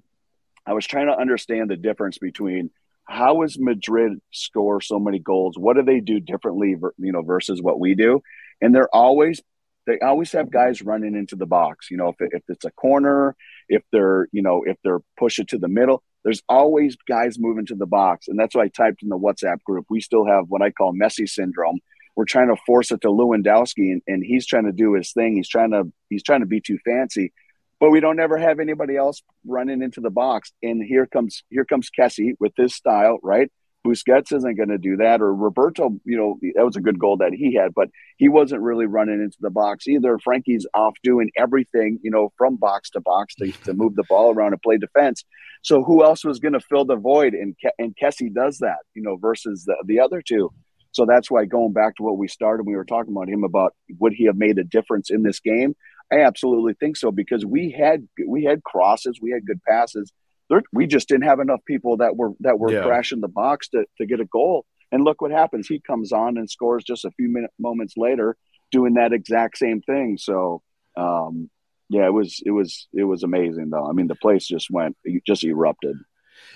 [0.66, 2.70] I was trying to understand the difference between
[3.06, 5.58] how is Madrid score so many goals?
[5.58, 8.22] What do they do differently, you know, versus what we do?
[8.60, 9.42] And they're always
[9.86, 11.90] they always have guys running into the box.
[11.90, 13.36] You know, if, if it's a corner,
[13.68, 17.66] if they're you know if they're push it to the middle, there's always guys moving
[17.66, 19.86] to the box, and that's why I typed in the WhatsApp group.
[19.90, 21.80] We still have what I call Messi syndrome,
[22.16, 25.36] we're trying to force it to Lewandowski, and, and he's trying to do his thing.
[25.36, 27.32] He's trying to he's trying to be too fancy,
[27.80, 30.52] but we don't ever have anybody else running into the box.
[30.62, 33.50] And here comes here comes Kessie with his style, right?
[33.86, 35.98] Busquets isn't going to do that, or Roberto.
[36.04, 39.20] You know that was a good goal that he had, but he wasn't really running
[39.22, 40.18] into the box either.
[40.18, 44.32] Frenkie's off doing everything, you know, from box to box to, to move the ball
[44.32, 45.24] around and play defense.
[45.62, 47.34] So who else was going to fill the void?
[47.34, 50.50] And and Kessie does that, you know, versus the, the other two.
[50.92, 53.74] So that's why going back to what we started, we were talking about him about
[53.98, 55.74] would he have made a difference in this game?
[56.12, 60.12] I absolutely think so because we had we had crosses, we had good passes.
[60.54, 62.82] There, we just didn't have enough people that were that were yeah.
[62.82, 64.64] crashing the box to to get a goal.
[64.92, 65.66] And look what happens.
[65.66, 68.36] He comes on and scores just a few minute, moments later,
[68.70, 70.18] doing that exact same thing.
[70.18, 70.62] So,
[70.96, 71.50] um,
[71.88, 73.88] yeah, it was it was it was amazing though.
[73.88, 75.96] I mean, the place just went just erupted.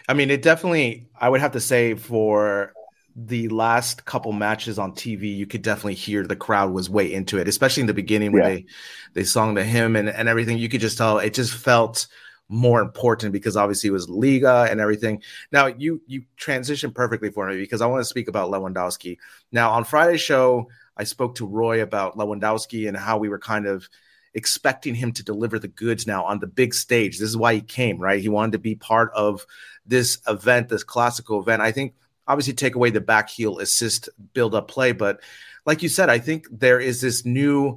[0.08, 1.08] I mean, it definitely.
[1.18, 2.72] I would have to say for
[3.16, 7.38] the last couple matches on TV, you could definitely hear the crowd was way into
[7.38, 8.48] it, especially in the beginning when yeah.
[8.48, 8.66] they
[9.14, 10.58] they sung to him and, and everything.
[10.58, 12.06] You could just tell it just felt
[12.48, 15.22] more important because obviously it was Liga and everything.
[15.52, 19.18] Now you you transition perfectly for me because I want to speak about Lewandowski.
[19.52, 23.66] Now on Friday's show, I spoke to Roy about Lewandowski and how we were kind
[23.66, 23.88] of
[24.34, 27.18] expecting him to deliver the goods now on the big stage.
[27.18, 28.20] This is why he came, right?
[28.20, 29.44] He wanted to be part of
[29.86, 31.62] this event, this Clásico event.
[31.62, 31.94] I think
[32.26, 35.20] obviously take away the back heel assist build up play, but
[35.66, 37.76] like you said, I think there is this new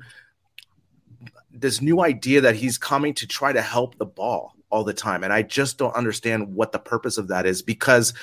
[1.53, 5.23] this new idea that he's coming to try to help the ball all the time,
[5.23, 8.13] and I just don't understand what the purpose of that is because.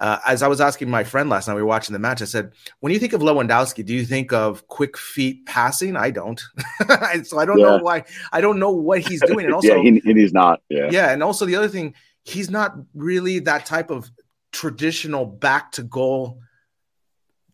[0.00, 2.22] Uh, as I was asking my friend last night, we were watching the match.
[2.22, 6.12] I said, "When you think of Lewandowski, do you think of quick feet passing?" I
[6.12, 6.40] don't,
[7.24, 7.64] so I don't yeah.
[7.64, 8.04] know why.
[8.30, 10.62] I don't know what he's doing, and also, yeah, he, he's not.
[10.68, 14.08] Yeah, yeah, and also the other thing, he's not really that type of
[14.52, 16.38] traditional back to goal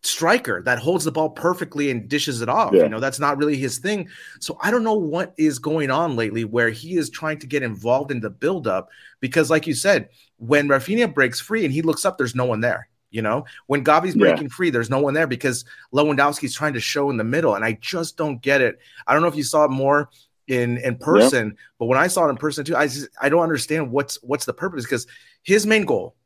[0.06, 2.72] striker that holds the ball perfectly and dishes it off.
[2.72, 2.84] Yeah.
[2.84, 4.08] You know, that's not really his thing.
[4.40, 7.62] So I don't know what is going on lately where he is trying to get
[7.62, 8.90] involved in the buildup
[9.20, 12.60] because, like you said, when Raphinha breaks free and he looks up, there's no one
[12.60, 12.88] there.
[13.10, 14.54] You know, when Gavi's breaking yeah.
[14.54, 17.78] free, there's no one there because Lewandowski's trying to show in the middle, and I
[17.80, 18.80] just don't get it.
[19.06, 20.10] I don't know if you saw it more
[20.48, 21.56] in in person, yep.
[21.78, 24.46] but when I saw it in person too, I just, I don't understand what's what's
[24.46, 25.06] the purpose because
[25.44, 26.16] his main goal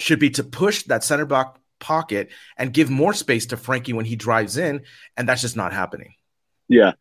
[0.00, 4.04] should be to push that center back pocket and give more space to Frenkie when
[4.04, 4.82] he drives in,
[5.16, 6.14] and that's just not happening.
[6.68, 6.92] Yeah.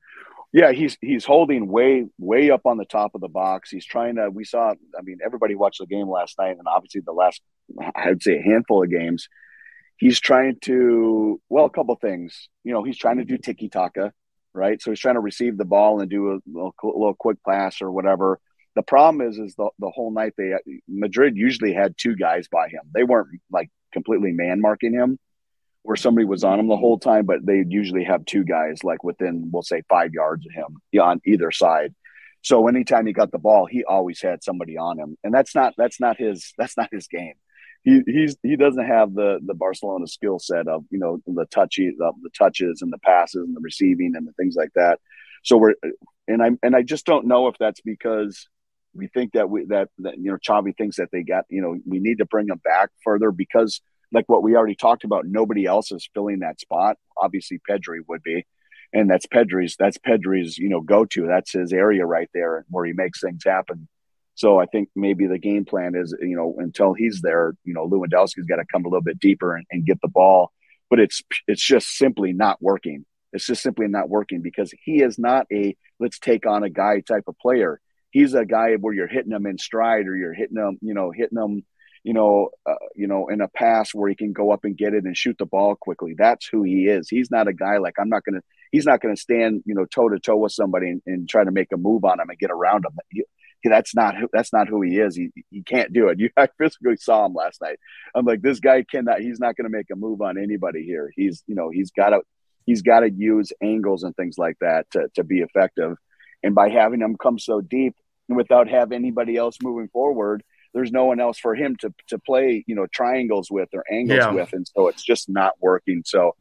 [0.55, 3.69] Yeah, he's he's holding way way up on the top of the box.
[3.69, 4.29] He's trying to.
[4.29, 4.71] We saw.
[4.97, 7.41] I mean, everybody watched the game last night, and obviously the last,
[7.93, 9.27] I'd say, a handful of games.
[9.97, 11.41] He's trying to.
[11.49, 12.47] Well, a couple things.
[12.63, 14.13] You know, he's trying to do tiki taka,
[14.53, 14.81] right?
[14.81, 17.81] So he's trying to receive the ball and do a little, a little quick pass
[17.81, 18.39] or whatever.
[18.75, 20.53] The problem is, is the the whole night they
[20.87, 22.83] Madrid usually had two guys by him.
[22.93, 25.17] They weren't like completely man marking him
[25.85, 29.03] where somebody was on him the whole time, but they usually have two guys like
[29.03, 31.93] within, we'll say, five yards of him on either side.
[32.41, 35.73] So anytime he got the ball, he always had somebody on him, and that's not
[35.77, 37.33] that's not his that's not his game.
[37.83, 41.93] He he's he doesn't have the the Barcelona skill set of you know the touchy
[41.97, 44.99] the, the touches and the passes and the receiving and the things like that.
[45.43, 45.75] So we're
[46.27, 48.47] and I and I just don't know if that's because
[48.95, 51.77] we think that we that, that you know Xavi thinks that they got you know
[51.85, 53.81] we need to bring them back further because
[54.11, 56.97] like what we already talked about, nobody else is filling that spot.
[57.17, 58.45] Obviously, Pedri would be,
[58.93, 61.27] and that's Pedri's that's Pedri's you know go to.
[61.27, 63.87] That's his area right there and where he makes things happen.
[64.35, 67.87] So I think maybe the game plan is you know until he's there, you know
[67.87, 70.51] Lewandowski's got to come a little bit deeper and, and get the ball,
[70.89, 73.05] but it's it's just simply not working.
[73.33, 77.01] It's just simply not working because he is not a let's take on a guy
[77.01, 77.81] type of player
[78.15, 81.11] he's a guy where you're hitting him in stride or you're hitting him, you know,
[81.11, 81.65] hitting him,
[82.01, 84.93] you know, uh, you know, in a pass where he can go up and get
[84.93, 86.15] it and shoot the ball quickly.
[86.17, 87.09] That's who he is.
[87.09, 88.41] He's not a guy like I'm not going to.
[88.71, 91.43] He's not going to stand, you know, toe to toe with somebody and, and, try
[91.43, 92.97] to make a move on him and get around him.
[93.09, 93.25] He,
[93.65, 95.13] that's not who that's not who he is.
[95.17, 96.17] He he can't do it.
[96.19, 97.79] You I physically saw him last night.
[98.15, 99.19] I'm like, this guy cannot.
[99.19, 101.11] He's not going to make a move on anybody here.
[101.17, 102.21] He's you know he's got to
[102.65, 105.97] he's got to use angles and things like that to to be effective.
[106.43, 107.95] And by having him come so deep,
[108.27, 112.63] without having anybody else moving forward, there's no one else for him to to play,
[112.67, 114.31] you know, triangles with or angles yeah.
[114.31, 116.03] with, and so it's just not working.
[116.05, 116.35] So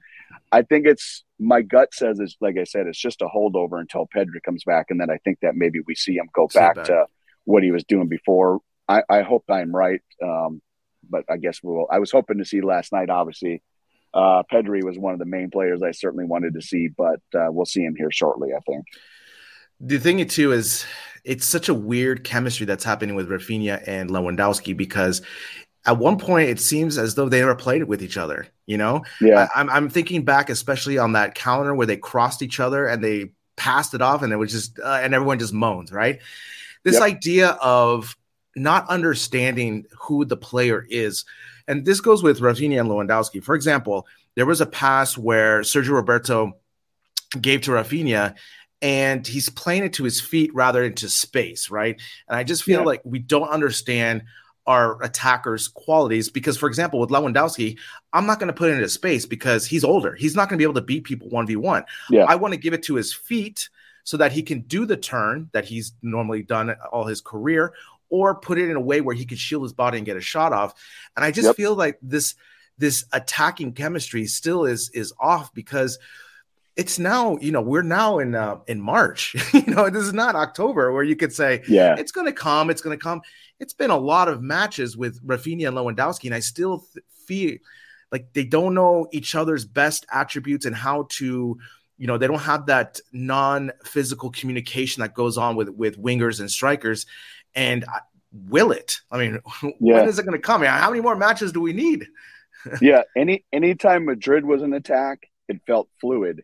[0.51, 4.09] I think it's my gut says it's like I said, it's just a holdover until
[4.15, 6.87] Pedri comes back, and then I think that maybe we see him go back, back,
[6.87, 7.07] to
[7.45, 8.61] what he was doing before.
[8.89, 10.61] I, I hope I'm right, um,
[11.09, 11.87] but I guess we'll.
[11.91, 13.63] I was hoping to see last night, obviously.
[14.13, 17.49] Uh, Pedri was one of the main players I certainly wanted to see, but uh,
[17.51, 18.51] we'll see him here shortly.
[18.57, 18.85] I think.
[19.81, 20.87] The thing too is
[21.25, 25.23] it's such a weird chemistry that's happening with Raphinha and Lewandowski because
[25.87, 28.47] at one point it seems as though they never played with each other.
[28.67, 29.49] You know, yeah.
[29.55, 33.03] I, am I'm thinking back, especially on that counter where they crossed each other and
[33.03, 36.21] they passed it off, and it was just uh, and everyone just moans, right?
[36.83, 37.03] This yep.
[37.03, 38.17] idea of
[38.57, 41.25] not understanding who the player is,
[41.69, 43.43] and this goes with Raphinha and Lewandowski.
[43.43, 46.57] For example, there was a pass where Sergio Roberto
[47.41, 48.35] gave to Raphinha
[48.85, 51.99] and he's playing it to his feet rather than to space, right?
[52.29, 52.87] And I just feel yeah.
[52.87, 54.25] like we don't understand
[54.67, 57.79] our attackers' qualities because, for example, with Lewandowski,
[58.13, 60.15] I'm not going to put it into space because he's older.
[60.15, 61.85] He's not going to be able to beat people 1v1.
[62.11, 62.25] Yeah.
[62.25, 63.71] I want to give it to his feet
[64.05, 67.73] so that he can do the turn that he's normally done all his career
[68.11, 70.21] or put it in a way where he can shield his body and get a
[70.21, 70.75] shot off.
[71.17, 71.57] And I just yep.
[71.57, 72.35] feel like this
[72.77, 75.99] this attacking chemistry still is is off because–
[76.77, 79.35] it's now you know we're now in uh, in March.
[79.55, 82.71] you know this is not October where you could say yeah it's going to come,
[82.71, 83.21] it's going to come.
[83.61, 87.57] It's been a lot of matches with Raphinha and Lewandowski, and I still th- feel
[88.11, 91.59] like they don't know each other's best attributes and how to
[91.99, 96.51] you know they don't have that non-physical communication that goes on with with wingers and
[96.51, 97.07] strikers
[97.55, 98.01] and I,
[98.33, 99.39] will it i mean
[99.81, 99.95] yeah.
[99.95, 102.07] when is it going to come how many more matches do we need
[102.81, 106.43] yeah any anytime madrid was an attack it felt fluid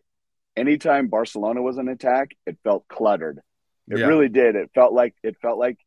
[0.55, 3.39] anytime Barcelona was an attack, it felt cluttered.
[3.89, 4.05] It yeah.
[4.05, 4.55] really did.
[4.55, 5.77] It felt like it felt like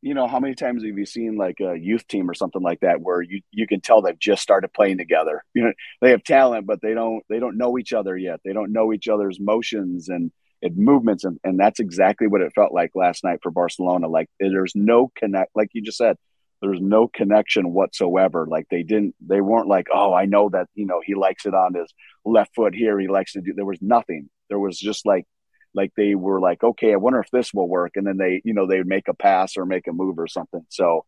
[0.00, 2.80] you know, how many times have you seen like a youth team or something like
[2.80, 5.44] that where you you can tell they've just started playing together?
[5.54, 8.40] You know, they have talent, but they don't they don't know each other yet.
[8.44, 10.30] They don't know each other's motions and
[10.62, 14.08] and movements, and and that's exactly what it felt like last night for Barcelona.
[14.08, 16.16] Like there's no connect, like you just said,
[16.60, 18.46] there's no connection whatsoever.
[18.48, 21.54] Like they didn't, they weren't like, oh, I know that you know he likes it
[21.54, 21.92] on his
[22.24, 22.98] left foot here.
[22.98, 23.52] He likes to do.
[23.54, 24.28] There was nothing.
[24.48, 25.26] There was just like
[25.74, 28.54] like they were like, okay, I wonder if this will work, and then they, you
[28.54, 30.64] know, they would make a pass or make a move or something.
[30.70, 31.04] So,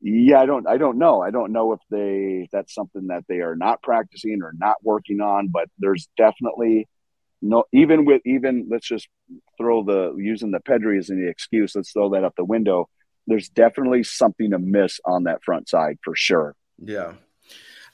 [0.00, 1.20] yeah, I don't, I don't know.
[1.20, 5.20] I don't know if they that's something that they are not practicing or not working
[5.20, 6.88] on, but there's definitely
[7.42, 9.08] no, even with even let's just
[9.58, 11.74] throw the using the Pedri as an excuse.
[11.74, 12.88] Let's throw that up the window.
[13.28, 16.56] There's definitely something amiss on that front side for sure.
[16.82, 17.12] Yeah.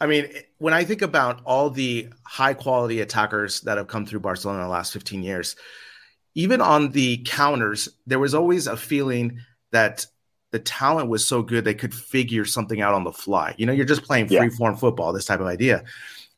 [0.01, 4.21] I mean, when I think about all the high quality attackers that have come through
[4.21, 5.57] Barcelona in the last 15 years,
[6.35, 9.39] even on the counters, there was always a feeling
[9.73, 10.07] that
[10.51, 13.55] the talent was so good they could figure something out on the fly.
[13.59, 15.85] You know, you're just playing free form football, this type of idea.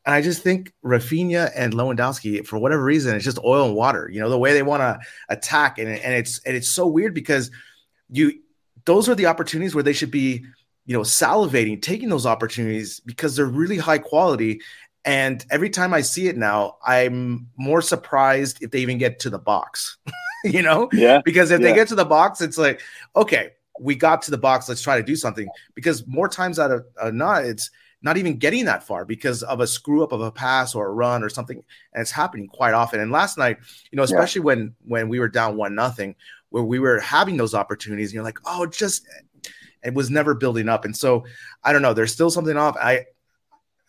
[0.07, 4.09] And I just think Raphinha and Lewandowski, for whatever reason, it's just oil and water.
[4.11, 7.13] You know, the way they want to attack, and, and it's and it's so weird
[7.13, 7.51] because
[8.09, 8.41] you
[8.87, 10.45] those are the opportunities where they should be,
[10.87, 14.61] you know, salivating, taking those opportunities because they're really high quality
[15.07, 19.31] and every time I see it now, I'm more surprised if they even get to
[19.31, 19.99] the box,
[20.45, 20.89] you know?
[20.93, 21.21] Yeah.
[21.25, 21.69] Because if yeah.
[21.69, 22.83] they get to the box, it's like,
[23.15, 24.69] okay, we got to the box.
[24.69, 25.49] Let's try to do something.
[25.77, 27.71] Because more times out of uh, not, it's
[28.03, 30.93] not even getting that far because of a screw up of a pass or a
[30.93, 31.63] run or something.
[31.93, 32.99] And it's happening quite often.
[32.99, 33.59] And last night,
[33.93, 34.47] you know, especially yeah.
[34.47, 36.17] when when we were down one nothing,
[36.51, 39.07] where we were having those opportunities, and you're like, oh, just
[39.83, 40.85] it was never building up.
[40.85, 41.25] And so
[41.63, 41.95] I don't know.
[41.95, 42.77] There's still something off.
[42.77, 43.07] I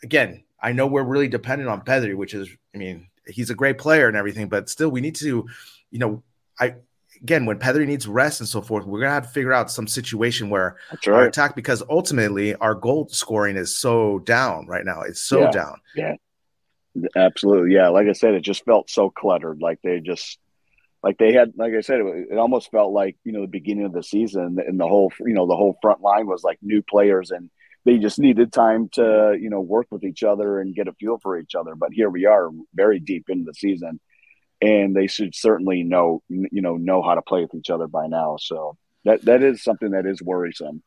[0.03, 3.77] again, I know we're really dependent on Pedri, which is, I mean, he's a great
[3.77, 5.47] player and everything, but still, we need to,
[5.91, 6.23] you know,
[6.59, 6.75] I
[7.21, 9.87] again when Pedri needs rest and so forth, we're gonna have to figure out some
[9.87, 11.07] situation where right.
[11.07, 15.01] our attack because ultimately our goal scoring is so down right now.
[15.01, 15.51] It's so yeah.
[15.51, 15.81] down.
[15.95, 16.13] Yeah,
[17.15, 17.73] absolutely.
[17.73, 19.61] Yeah, like I said, it just felt so cluttered.
[19.61, 20.39] Like they just
[21.07, 23.85] like they had like i said it, it, almost felt like you know the beginning
[23.85, 26.81] of the season and the whole you know the whole front line was like new
[26.81, 27.49] players and
[27.87, 31.17] they just needed time to you know work with each other and get a feel
[31.23, 31.73] for each other.
[31.73, 34.01] But here we are very deep into the season
[34.61, 38.07] and they should certainly know you know know how to play with each other by
[38.07, 38.35] now.
[38.41, 40.83] So that that is something that is worrisome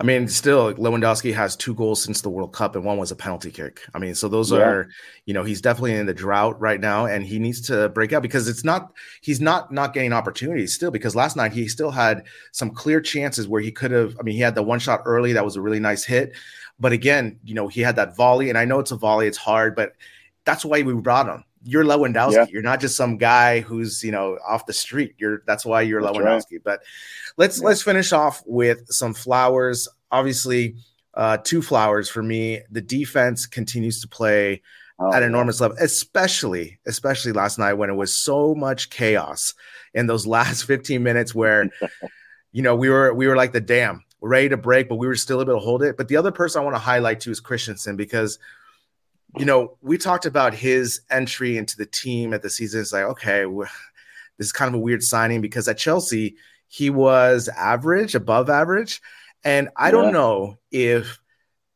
[0.00, 3.16] I mean, still, Lewandowski has two goals since the World Cup, and one was a
[3.16, 3.82] penalty kick.
[3.94, 4.58] I mean, so those yeah.
[4.60, 4.88] are,
[5.26, 8.22] you know, he's definitely in the drought right now, and he needs to break out
[8.22, 10.90] because it's not, he's not not getting opportunities still.
[10.90, 14.16] Because last night he still had some clear chances where he could have.
[14.18, 16.34] I mean, he had the one shot early that was a really nice hit,
[16.78, 19.36] but again, you know, he had that volley, and I know it's a volley, it's
[19.36, 19.92] hard, but
[20.46, 21.44] that's why we brought him.
[21.62, 22.34] You're Lewandowski.
[22.34, 22.46] Yeah.
[22.50, 25.14] You're not just some guy who's you know off the street.
[25.18, 26.52] You're that's why you're that's Lewandowski.
[26.52, 26.64] Right.
[26.64, 26.80] But
[27.36, 27.66] let's yeah.
[27.66, 29.88] let's finish off with some flowers.
[30.10, 30.76] Obviously,
[31.14, 32.60] uh, two flowers for me.
[32.70, 34.62] The defense continues to play
[34.98, 39.54] oh, at enormous level, especially especially last night when it was so much chaos
[39.94, 41.68] in those last 15 minutes where
[42.52, 45.16] you know we were we were like the dam ready to break, but we were
[45.16, 45.96] still able to hold it.
[45.96, 48.38] But the other person I want to highlight too is Christensen because
[49.36, 52.80] you know, we talked about his entry into the team at the season.
[52.80, 53.44] It's like, okay,
[54.38, 56.36] this is kind of a weird signing because at Chelsea,
[56.68, 59.00] he was average, above average.
[59.44, 59.90] And I yeah.
[59.92, 61.20] don't know if,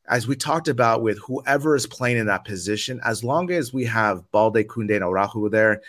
[0.09, 3.85] as we talked about with whoever is playing in that position, as long as we
[3.85, 5.83] have Balde, Kunde, and Araujo there,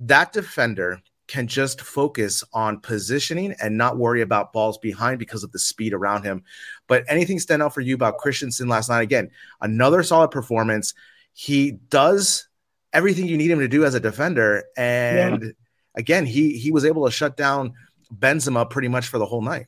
[0.00, 5.52] that defender can just focus on positioning and not worry about balls behind because of
[5.52, 6.42] the speed around him.
[6.86, 9.02] But anything stand out for you about Christensen last night?
[9.02, 10.94] Again, another solid performance.
[11.32, 12.48] He does
[12.92, 15.50] everything you need him to do as a defender, and yeah.
[15.96, 17.72] again, he he was able to shut down
[18.12, 19.66] Benzema pretty much for the whole night.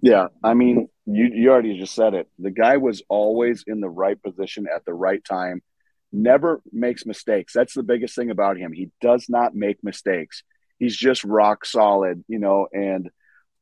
[0.00, 2.28] Yeah, I mean, you you already just said it.
[2.38, 5.62] The guy was always in the right position at the right time.
[6.12, 7.54] Never makes mistakes.
[7.54, 8.72] That's the biggest thing about him.
[8.72, 10.42] He does not make mistakes
[10.82, 13.08] he's just rock solid, you know, and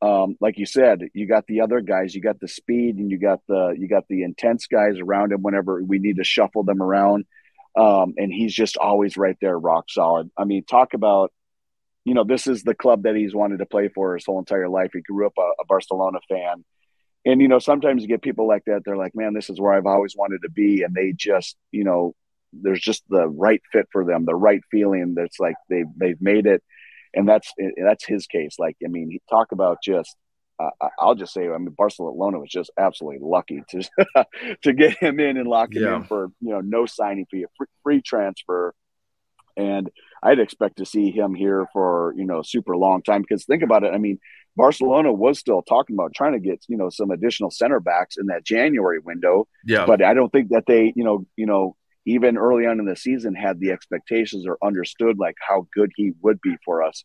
[0.01, 3.19] um, like you said, you got the other guys, you got the speed and you
[3.19, 6.81] got the you got the intense guys around him whenever we need to shuffle them
[6.81, 7.25] around.
[7.77, 10.31] Um, and he's just always right there, rock solid.
[10.35, 11.31] I mean, talk about,
[12.05, 14.67] you know, this is the club that he's wanted to play for his whole entire
[14.67, 14.89] life.
[14.91, 16.65] He grew up a, a Barcelona fan.
[17.23, 19.73] And, you know, sometimes you get people like that, they're like, man, this is where
[19.73, 20.81] I've always wanted to be.
[20.81, 22.15] And they just, you know,
[22.51, 26.47] there's just the right fit for them, the right feeling that's like they they've made
[26.47, 26.63] it
[27.13, 27.51] and that's
[27.83, 28.55] that's his case.
[28.59, 30.15] Like, I mean, he talk about just.
[30.59, 33.81] Uh, I'll just say, I mean, Barcelona was just absolutely lucky to
[34.61, 35.95] to get him in and lock him yeah.
[35.95, 38.75] in for you know no signing fee, a free, free transfer,
[39.57, 39.89] and
[40.21, 43.21] I'd expect to see him here for you know super long time.
[43.21, 44.19] Because think about it, I mean,
[44.55, 48.27] Barcelona was still talking about trying to get you know some additional center backs in
[48.27, 49.47] that January window.
[49.65, 51.75] Yeah, but I don't think that they you know you know
[52.05, 56.13] even early on in the season had the expectations or understood like how good he
[56.21, 57.03] would be for us.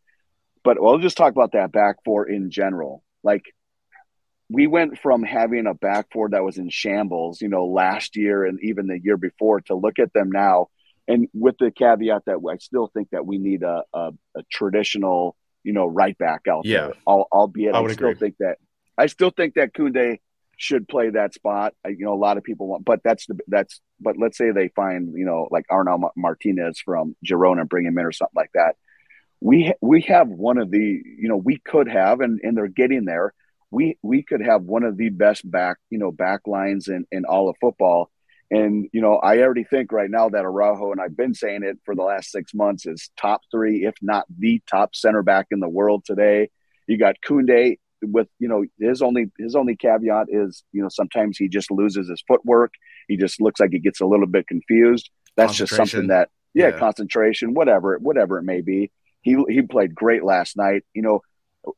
[0.64, 3.03] But we'll just talk about that back four in general.
[3.22, 3.42] Like
[4.49, 8.44] we went from having a back four that was in shambles, you know, last year
[8.44, 10.68] and even the year before to look at them now.
[11.09, 15.36] And with the caveat that I still think that we need a, a, a traditional,
[15.62, 16.88] you know, right back out yeah.
[16.88, 16.94] there.
[17.07, 18.18] Albeit, I, I I still agree.
[18.18, 18.57] think that
[18.99, 20.18] I still think that Kunde
[20.57, 21.74] should play that spot.
[21.84, 23.80] I, you know, a lot of people want, but that's the that's.
[23.98, 27.98] But let's say they find, you know, like Arnau Martinez from Girona and bring him
[27.98, 28.76] in or something like that.
[29.40, 33.04] We we have one of the, you know, we could have, and and they're getting
[33.04, 33.32] there
[33.70, 37.24] we we could have one of the best back you know back lines in in
[37.24, 38.11] all of football
[38.50, 41.78] and you know i already think right now that araujo and i've been saying it
[41.84, 45.61] for the last six months is top three if not the top center back in
[45.61, 46.48] the world today
[46.86, 51.38] you got kunde with you know his only his only caveat is you know sometimes
[51.38, 52.72] he just loses his footwork.
[53.09, 55.11] He just looks like he gets a little bit confused.
[55.36, 56.78] That's just something that yeah, yeah.
[56.78, 58.90] concentration whatever whatever it may be.
[59.22, 60.84] He he played great last night.
[60.94, 61.20] You know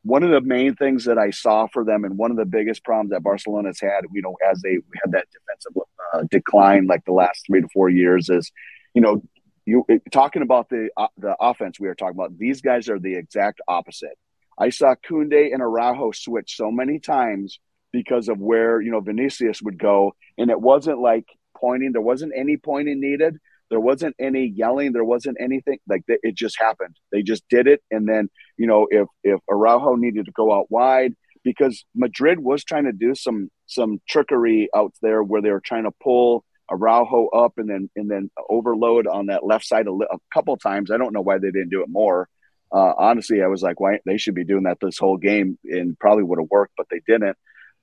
[0.03, 2.85] one of the main things that I saw for them, and one of the biggest
[2.85, 7.13] problems that Barcelona's had, you know, as they had that defensive uh, decline like the
[7.13, 8.51] last three to four years, is,
[8.95, 9.23] you know,
[9.65, 12.39] you talking about the uh, the offense we are talking about.
[12.39, 14.19] These guys are the exact opposite.
[14.59, 17.61] I saw Kunde and Araujo switch so many times
[17.93, 21.93] because of where you know Vinicius would go, and it wasn't like pointing.
[21.93, 23.39] There wasn't any pointing needed.
[23.71, 24.93] There wasn't any yelling.
[24.93, 26.21] There wasn't anything like that.
[26.23, 26.97] It just happened.
[27.13, 27.83] They just did it.
[27.91, 32.65] And then, you know, if, if Araujo needed to go out wide, because Madrid was
[32.65, 37.29] trying to do some, some trickery out there where they were trying to pull Araujo
[37.29, 40.91] up and then, and then overload on that left side a, a couple times.
[40.91, 42.29] I don't know why they didn't do it more.
[42.71, 45.99] Uh, honestly, I was like, why they should be doing that this whole game and
[45.99, 47.37] probably would have worked, but they didn't.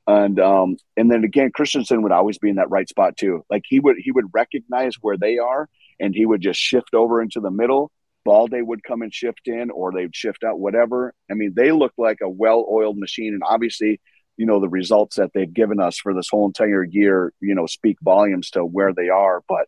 [0.08, 3.44] And um and then again christensen would always be in that right spot too.
[3.50, 5.68] Like he would he would recognize where they are
[6.00, 7.92] and he would just shift over into the middle.
[8.24, 11.14] Balde would come and shift in or they'd shift out whatever.
[11.30, 13.34] I mean they looked like a well-oiled machine.
[13.34, 14.00] And obviously
[14.38, 17.66] you know the results that they've given us for this whole entire year you know
[17.66, 19.42] speak volumes to where they are.
[19.48, 19.68] But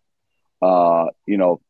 [0.61, 1.61] uh you know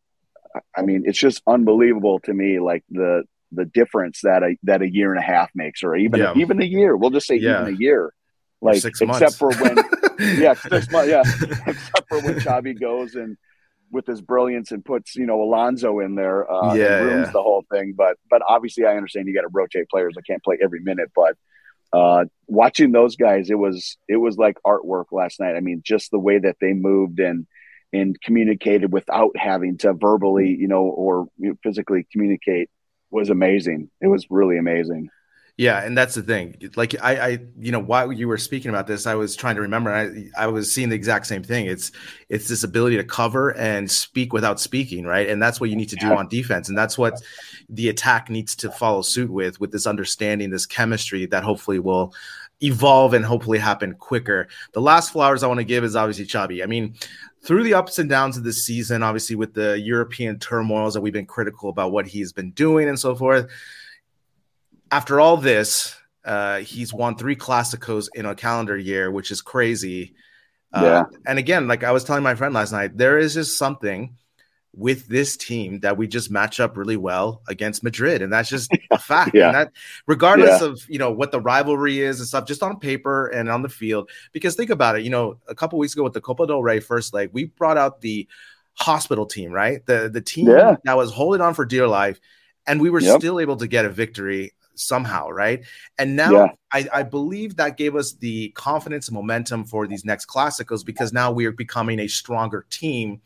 [0.76, 4.89] i mean it's just unbelievable to me like the the difference that a that a
[4.89, 6.34] year and a half makes or even Yeah.
[6.36, 7.62] even a year we'll just say Yeah.
[7.62, 8.14] even a year
[8.62, 9.38] like Six except months.
[9.38, 9.78] for when
[10.39, 11.24] yeah six months yeah
[11.68, 13.38] except for when Xavi goes and
[13.91, 17.32] with his brilliance and puts you know Alonso in there uh and Yeah, ruins yeah.
[17.32, 20.43] the whole thing but but obviously I understand you got to rotate players that can't
[20.43, 21.36] play every minute but
[21.93, 26.12] uh watching those guys it was it was like artwork last night I mean just
[26.12, 27.48] the way that they moved and
[27.93, 32.70] and communicated without having to verbally you know or you know, physically communicate
[33.12, 35.10] was amazing it was really amazing
[35.60, 36.55] Yeah, and that's the thing.
[36.76, 39.62] Like I, I, you know, while you were speaking about this, I was trying to
[39.62, 39.91] remember.
[39.91, 41.66] I, I was seeing the exact same thing.
[41.66, 41.91] It's,
[42.30, 45.28] it's this ability to cover and speak without speaking, right?
[45.28, 47.20] And that's what you need to do on defense, and that's what
[47.70, 52.14] the attack needs to follow suit with, with this understanding, this chemistry that hopefully will
[52.62, 54.47] evolve and hopefully happen quicker.
[54.74, 56.62] The last flowers I want to give is obviously Xavi.
[56.62, 56.95] I mean,
[57.48, 61.14] through the ups and downs of this season, obviously with the European turmoils that we've
[61.14, 63.50] been critical about what he's been doing and so forth
[64.91, 65.95] after all this,
[66.26, 70.16] uh, he's won three Clásicos in a calendar year, which is crazy.
[70.74, 71.04] Uh, Yeah.
[71.26, 74.16] And again, like I was telling my friend last night, there is just something
[74.78, 78.72] with this team that we just match up really well against Madrid, and that's just
[78.92, 79.32] a fact.
[79.34, 79.48] Yeah.
[79.48, 79.72] And that,
[80.06, 80.68] regardless Yeah.
[80.68, 83.70] of you know what the rivalry is and stuff, just on paper and on the
[83.70, 84.10] field.
[84.34, 86.80] Because think about it, you know, a couple weeks ago with the Copa del Rey
[86.80, 88.28] first leg, we brought out the
[88.76, 89.84] hospital team, right?
[89.88, 90.76] The the team Yeah.
[90.84, 92.20] that was holding on for dear life,
[92.68, 93.20] and we were Yep.
[93.20, 95.66] still able to get a victory somehow, right?
[95.98, 96.48] And now Yeah.
[96.72, 101.12] I, I believe that gave us the confidence and momentum for these next classicals because
[101.12, 103.22] now we are becoming a stronger team.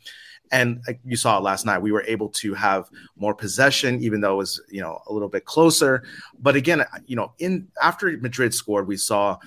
[0.52, 4.34] And you saw it last night, we were able to have more possession, even though
[4.34, 6.04] it was you know a little bit closer.
[6.38, 9.38] But again, you know, in after Madrid scored, we saw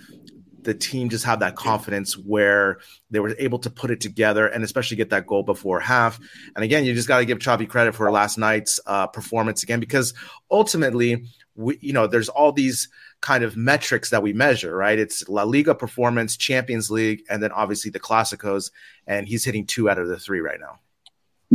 [0.65, 2.79] the team just have that confidence where
[3.09, 6.19] they were able to put it together and especially get that goal before half.
[6.55, 9.79] And again, you just got to give Xavi credit for last night's uh, performance again
[9.79, 10.13] because
[10.51, 11.25] ultimately,
[11.55, 12.89] we, you know, there's all these
[13.21, 14.99] kind of metrics that we measure, right?
[14.99, 18.71] It's La Liga performance, Champions League, and then obviously the Clásicos.
[19.07, 20.79] And he's hitting two out of the three right now.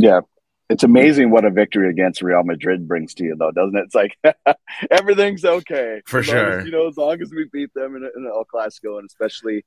[0.01, 0.21] Yeah.
[0.69, 3.85] It's amazing what a victory against Real Madrid brings to you, though, doesn't it?
[3.87, 4.17] It's like
[4.91, 6.01] everything's okay.
[6.05, 6.65] For long as, sure.
[6.65, 9.65] you know, as long as we beat them in, in El Clásico, and especially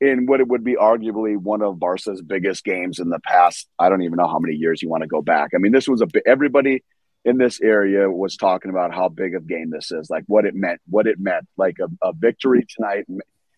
[0.00, 3.68] in what it would be arguably one of Barca's biggest games in the past.
[3.78, 5.50] I don't even know how many years you want to go back.
[5.54, 6.84] I mean, this was a everybody
[7.24, 10.54] in this area was talking about how big of game this is, like what it
[10.54, 13.06] meant, what it meant, like a, a victory tonight.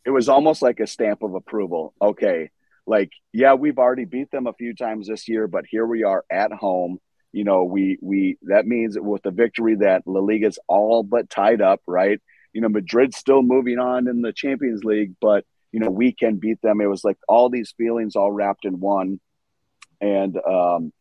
[0.05, 1.93] It was almost like a stamp of approval.
[2.01, 2.51] Okay,
[2.87, 6.25] like yeah, we've already beat them a few times this year, but here we are
[6.31, 6.99] at home.
[7.33, 11.61] You know, we we that means with the victory that La Liga's all but tied
[11.61, 12.21] up, right?
[12.53, 16.37] You know, Madrid's still moving on in the Champions League, but you know we can
[16.37, 16.81] beat them.
[16.81, 19.21] It was like all these feelings all wrapped in one,
[20.01, 20.93] and um,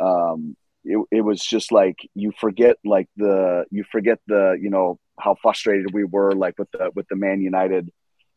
[0.00, 4.98] um, it, it was just like you forget like the you forget the you know
[5.18, 7.90] how frustrated we were like with the with the Man United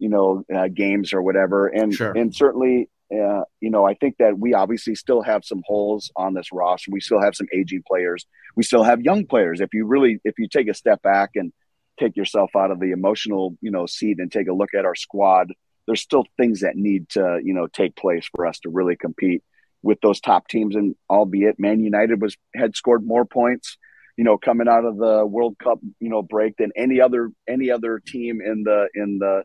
[0.04, 1.68] you know uh, games or whatever.
[1.68, 2.12] And Sure.
[2.12, 6.34] and certainly uh, you know I think that we obviously still have some holes on
[6.34, 6.92] this roster.
[6.92, 8.26] We still have some aging players.
[8.58, 9.62] We still have young players.
[9.62, 11.54] If you really if you take a step back and
[12.00, 14.96] take yourself out of the emotional you know seat and take a look at our
[14.96, 15.54] squad
[15.86, 19.42] there's still things that need to you know take place for us to really compete
[19.82, 20.76] with those top teams.
[20.76, 23.78] And albeit Man United was had scored more points
[24.18, 27.72] you know coming out of the World Cup you know break than any other any
[27.72, 29.44] other team in the in the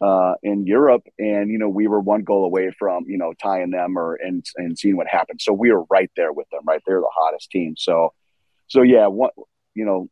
[0.00, 3.70] uh, in Europe and you know we were one goal away from you know tying
[3.70, 5.40] them or and and seeing what happened.
[5.42, 6.80] So we were right there with them right?
[6.86, 7.74] They're the hottest team.
[7.76, 8.12] So
[8.66, 9.34] so yeah what
[9.74, 10.08] you know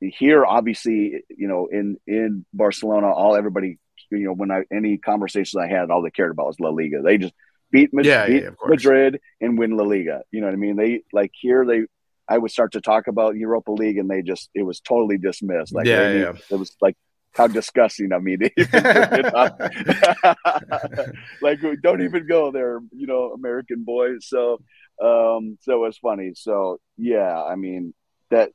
[0.00, 3.78] here obviously you know in in Barcelona all everybody
[4.10, 7.00] you know when I any conversations I had all they cared about was La Liga.
[7.02, 7.34] They just
[7.70, 8.68] beat, Mad- Yeah, yeah, beat.
[8.68, 10.22] Madrid and win La Liga.
[10.30, 10.76] You know what I mean?
[10.76, 11.86] They like here they
[12.28, 15.72] I would start to talk about Europa League and they just it was totally dismissed.
[15.72, 16.32] Like Yeah, yeah.
[16.50, 16.96] it was like
[17.36, 19.60] how disgusting of me to even bring it up.
[21.42, 24.60] like don't even go there you know American boys so
[25.02, 26.32] um so it was funny.
[26.34, 27.94] So yeah I mean
[28.30, 28.50] that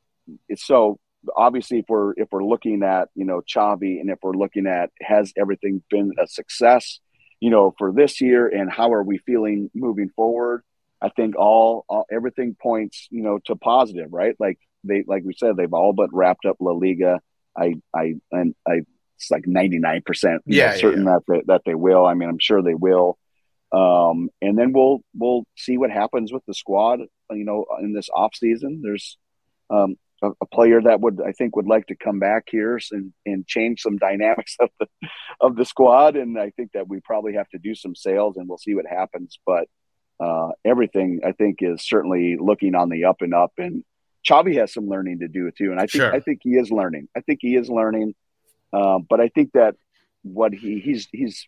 [0.49, 0.99] it's so
[1.35, 4.89] obviously if we're if we're looking at you know Xavi and if we're looking at
[5.01, 6.99] has everything been a success
[7.39, 10.63] you know for this year and how are we feeling moving forward
[11.01, 14.35] I think all, all everything points you know to positive right?
[14.39, 17.19] Like they like we said they've all but wrapped up La Liga
[17.57, 18.81] I I and I
[19.17, 22.05] it's like 99 percent Yeah, yeah, certain that they, that they will.
[22.05, 23.17] I mean I'm sure they will.
[23.71, 26.99] Um and then we'll we'll see what happens with the squad
[27.31, 28.81] you know in this off season.
[28.83, 29.17] There's
[29.69, 33.13] um a, a player that would I think would like to come back here and
[33.25, 34.87] and change some dynamics of the
[35.39, 36.15] of the squad.
[36.15, 38.85] And I think that we probably have to do some sales and we'll see what
[38.87, 39.39] happens.
[39.45, 39.67] But
[40.19, 43.83] uh everything I think is certainly looking on the up and up and
[44.27, 46.13] Xavi has some learning to do too and I think Sure.
[46.13, 48.13] I think he is learning I think he is learning
[48.73, 49.75] um but I think that
[50.23, 51.47] what he he's he's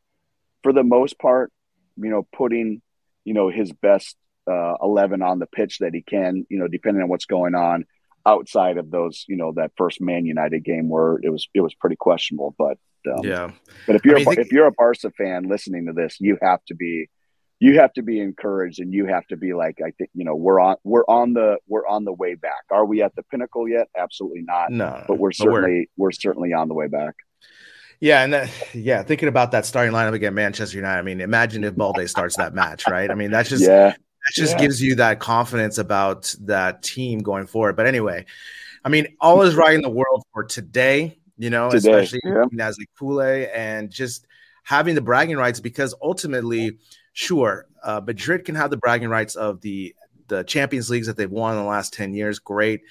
[0.63, 1.51] for the most part
[1.97, 2.81] you know putting
[3.25, 4.17] you know his best
[4.49, 7.85] uh 11 on the pitch that he can you know depending on what's going on
[8.25, 11.73] outside of those you know that first man united game where it was it was
[11.75, 12.77] pretty questionable but
[13.13, 13.51] um, Yeah.
[13.85, 16.17] but if you're I mean, a, think- if you're a barca fan listening to this
[16.19, 17.09] you have to be
[17.59, 20.35] you have to be encouraged and you have to be like i think you know
[20.35, 23.67] we're on we're on the we're on the way back are we at the pinnacle
[23.67, 27.15] yet absolutely not No, but we're but we're- certainly we're certainly on the way back
[27.99, 30.99] Yeah, and that, yeah, thinking about that starting lineup again, Manchester United.
[30.99, 33.09] I mean, imagine if Balde starts that match, right?
[33.09, 34.59] I mean, that's just yeah that just Yeah.
[34.61, 37.75] gives you that confidence about that team going forward.
[37.77, 38.25] But anyway,
[38.83, 42.67] I mean, all is right in the world for today, you know, Today, especially yeah.
[42.67, 44.27] as a culé and just
[44.63, 46.77] having the bragging rights because ultimately,
[47.13, 49.95] sure, uh, Madrid can have the bragging rights of the
[50.27, 52.81] the Champions Leagues that they've won in the last 10 years, great.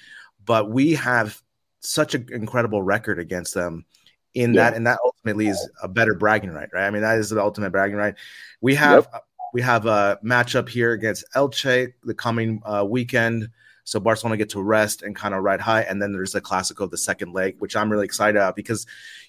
[0.45, 1.41] But we have
[1.79, 3.85] such an incredible record against them
[4.35, 4.69] in Yeah.
[4.69, 6.85] that, and that ultimately is a better bragging right, right?
[6.85, 8.15] I mean, that is the ultimate bragging right.
[8.61, 9.07] We have
[9.53, 13.49] we have a matchup here against Elche the coming uh, weekend.
[13.83, 16.81] So Barcelona get to rest and kind of ride high, and then there's the Clásico
[16.85, 18.85] of the second leg, which I'm really excited about because,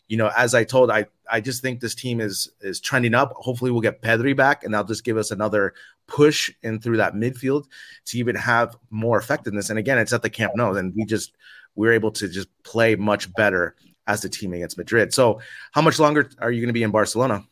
[0.08, 3.32] you know, as I told, I I just think this team is is trending up.
[3.36, 5.74] Hopefully, we'll get Pedri back, and that'll just give us another
[6.06, 7.64] push in through that midfield
[8.06, 9.70] to even have more effectiveness.
[9.70, 11.32] And again, it's at the Camp Nou, and we just
[11.74, 13.74] we're able to just play much better
[14.06, 15.14] as the team against Madrid.
[15.14, 15.40] So,
[15.72, 17.44] how much longer are you going to be in Barcelona?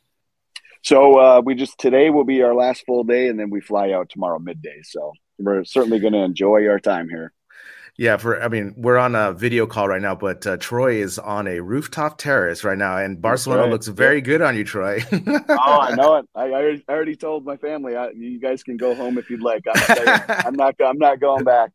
[0.82, 3.92] So uh, we just today will be our last full day, and then we fly
[3.92, 4.80] out tomorrow midday.
[4.82, 7.32] So we're certainly going to enjoy our time here.
[7.98, 11.18] Yeah, for I mean, we're on a video call right now, but uh, Troy is
[11.18, 13.70] on a rooftop terrace right now, and Barcelona right.
[13.70, 15.02] looks very good on you, Troy.
[15.48, 16.26] Oh, I know it.
[16.34, 17.94] I, I already- told my family.
[17.94, 19.62] I, you guys can go home if you'd like.
[19.72, 20.74] I'm, I'm not.
[20.84, 21.70] I'm not going back.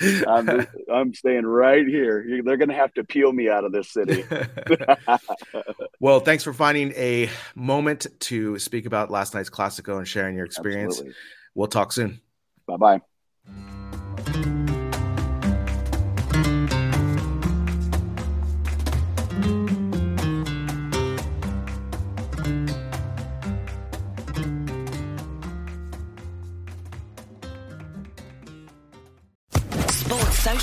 [0.00, 2.42] I'm, I'm staying right here.
[2.44, 4.24] They're going to have to peel me out of this city.
[6.00, 10.46] well, thanks for finding a moment to speak about last night's Clásico and sharing your
[10.46, 10.94] experience.
[10.94, 11.14] Absolutely.
[11.54, 12.20] We'll talk soon.
[12.66, 13.76] Bye bye.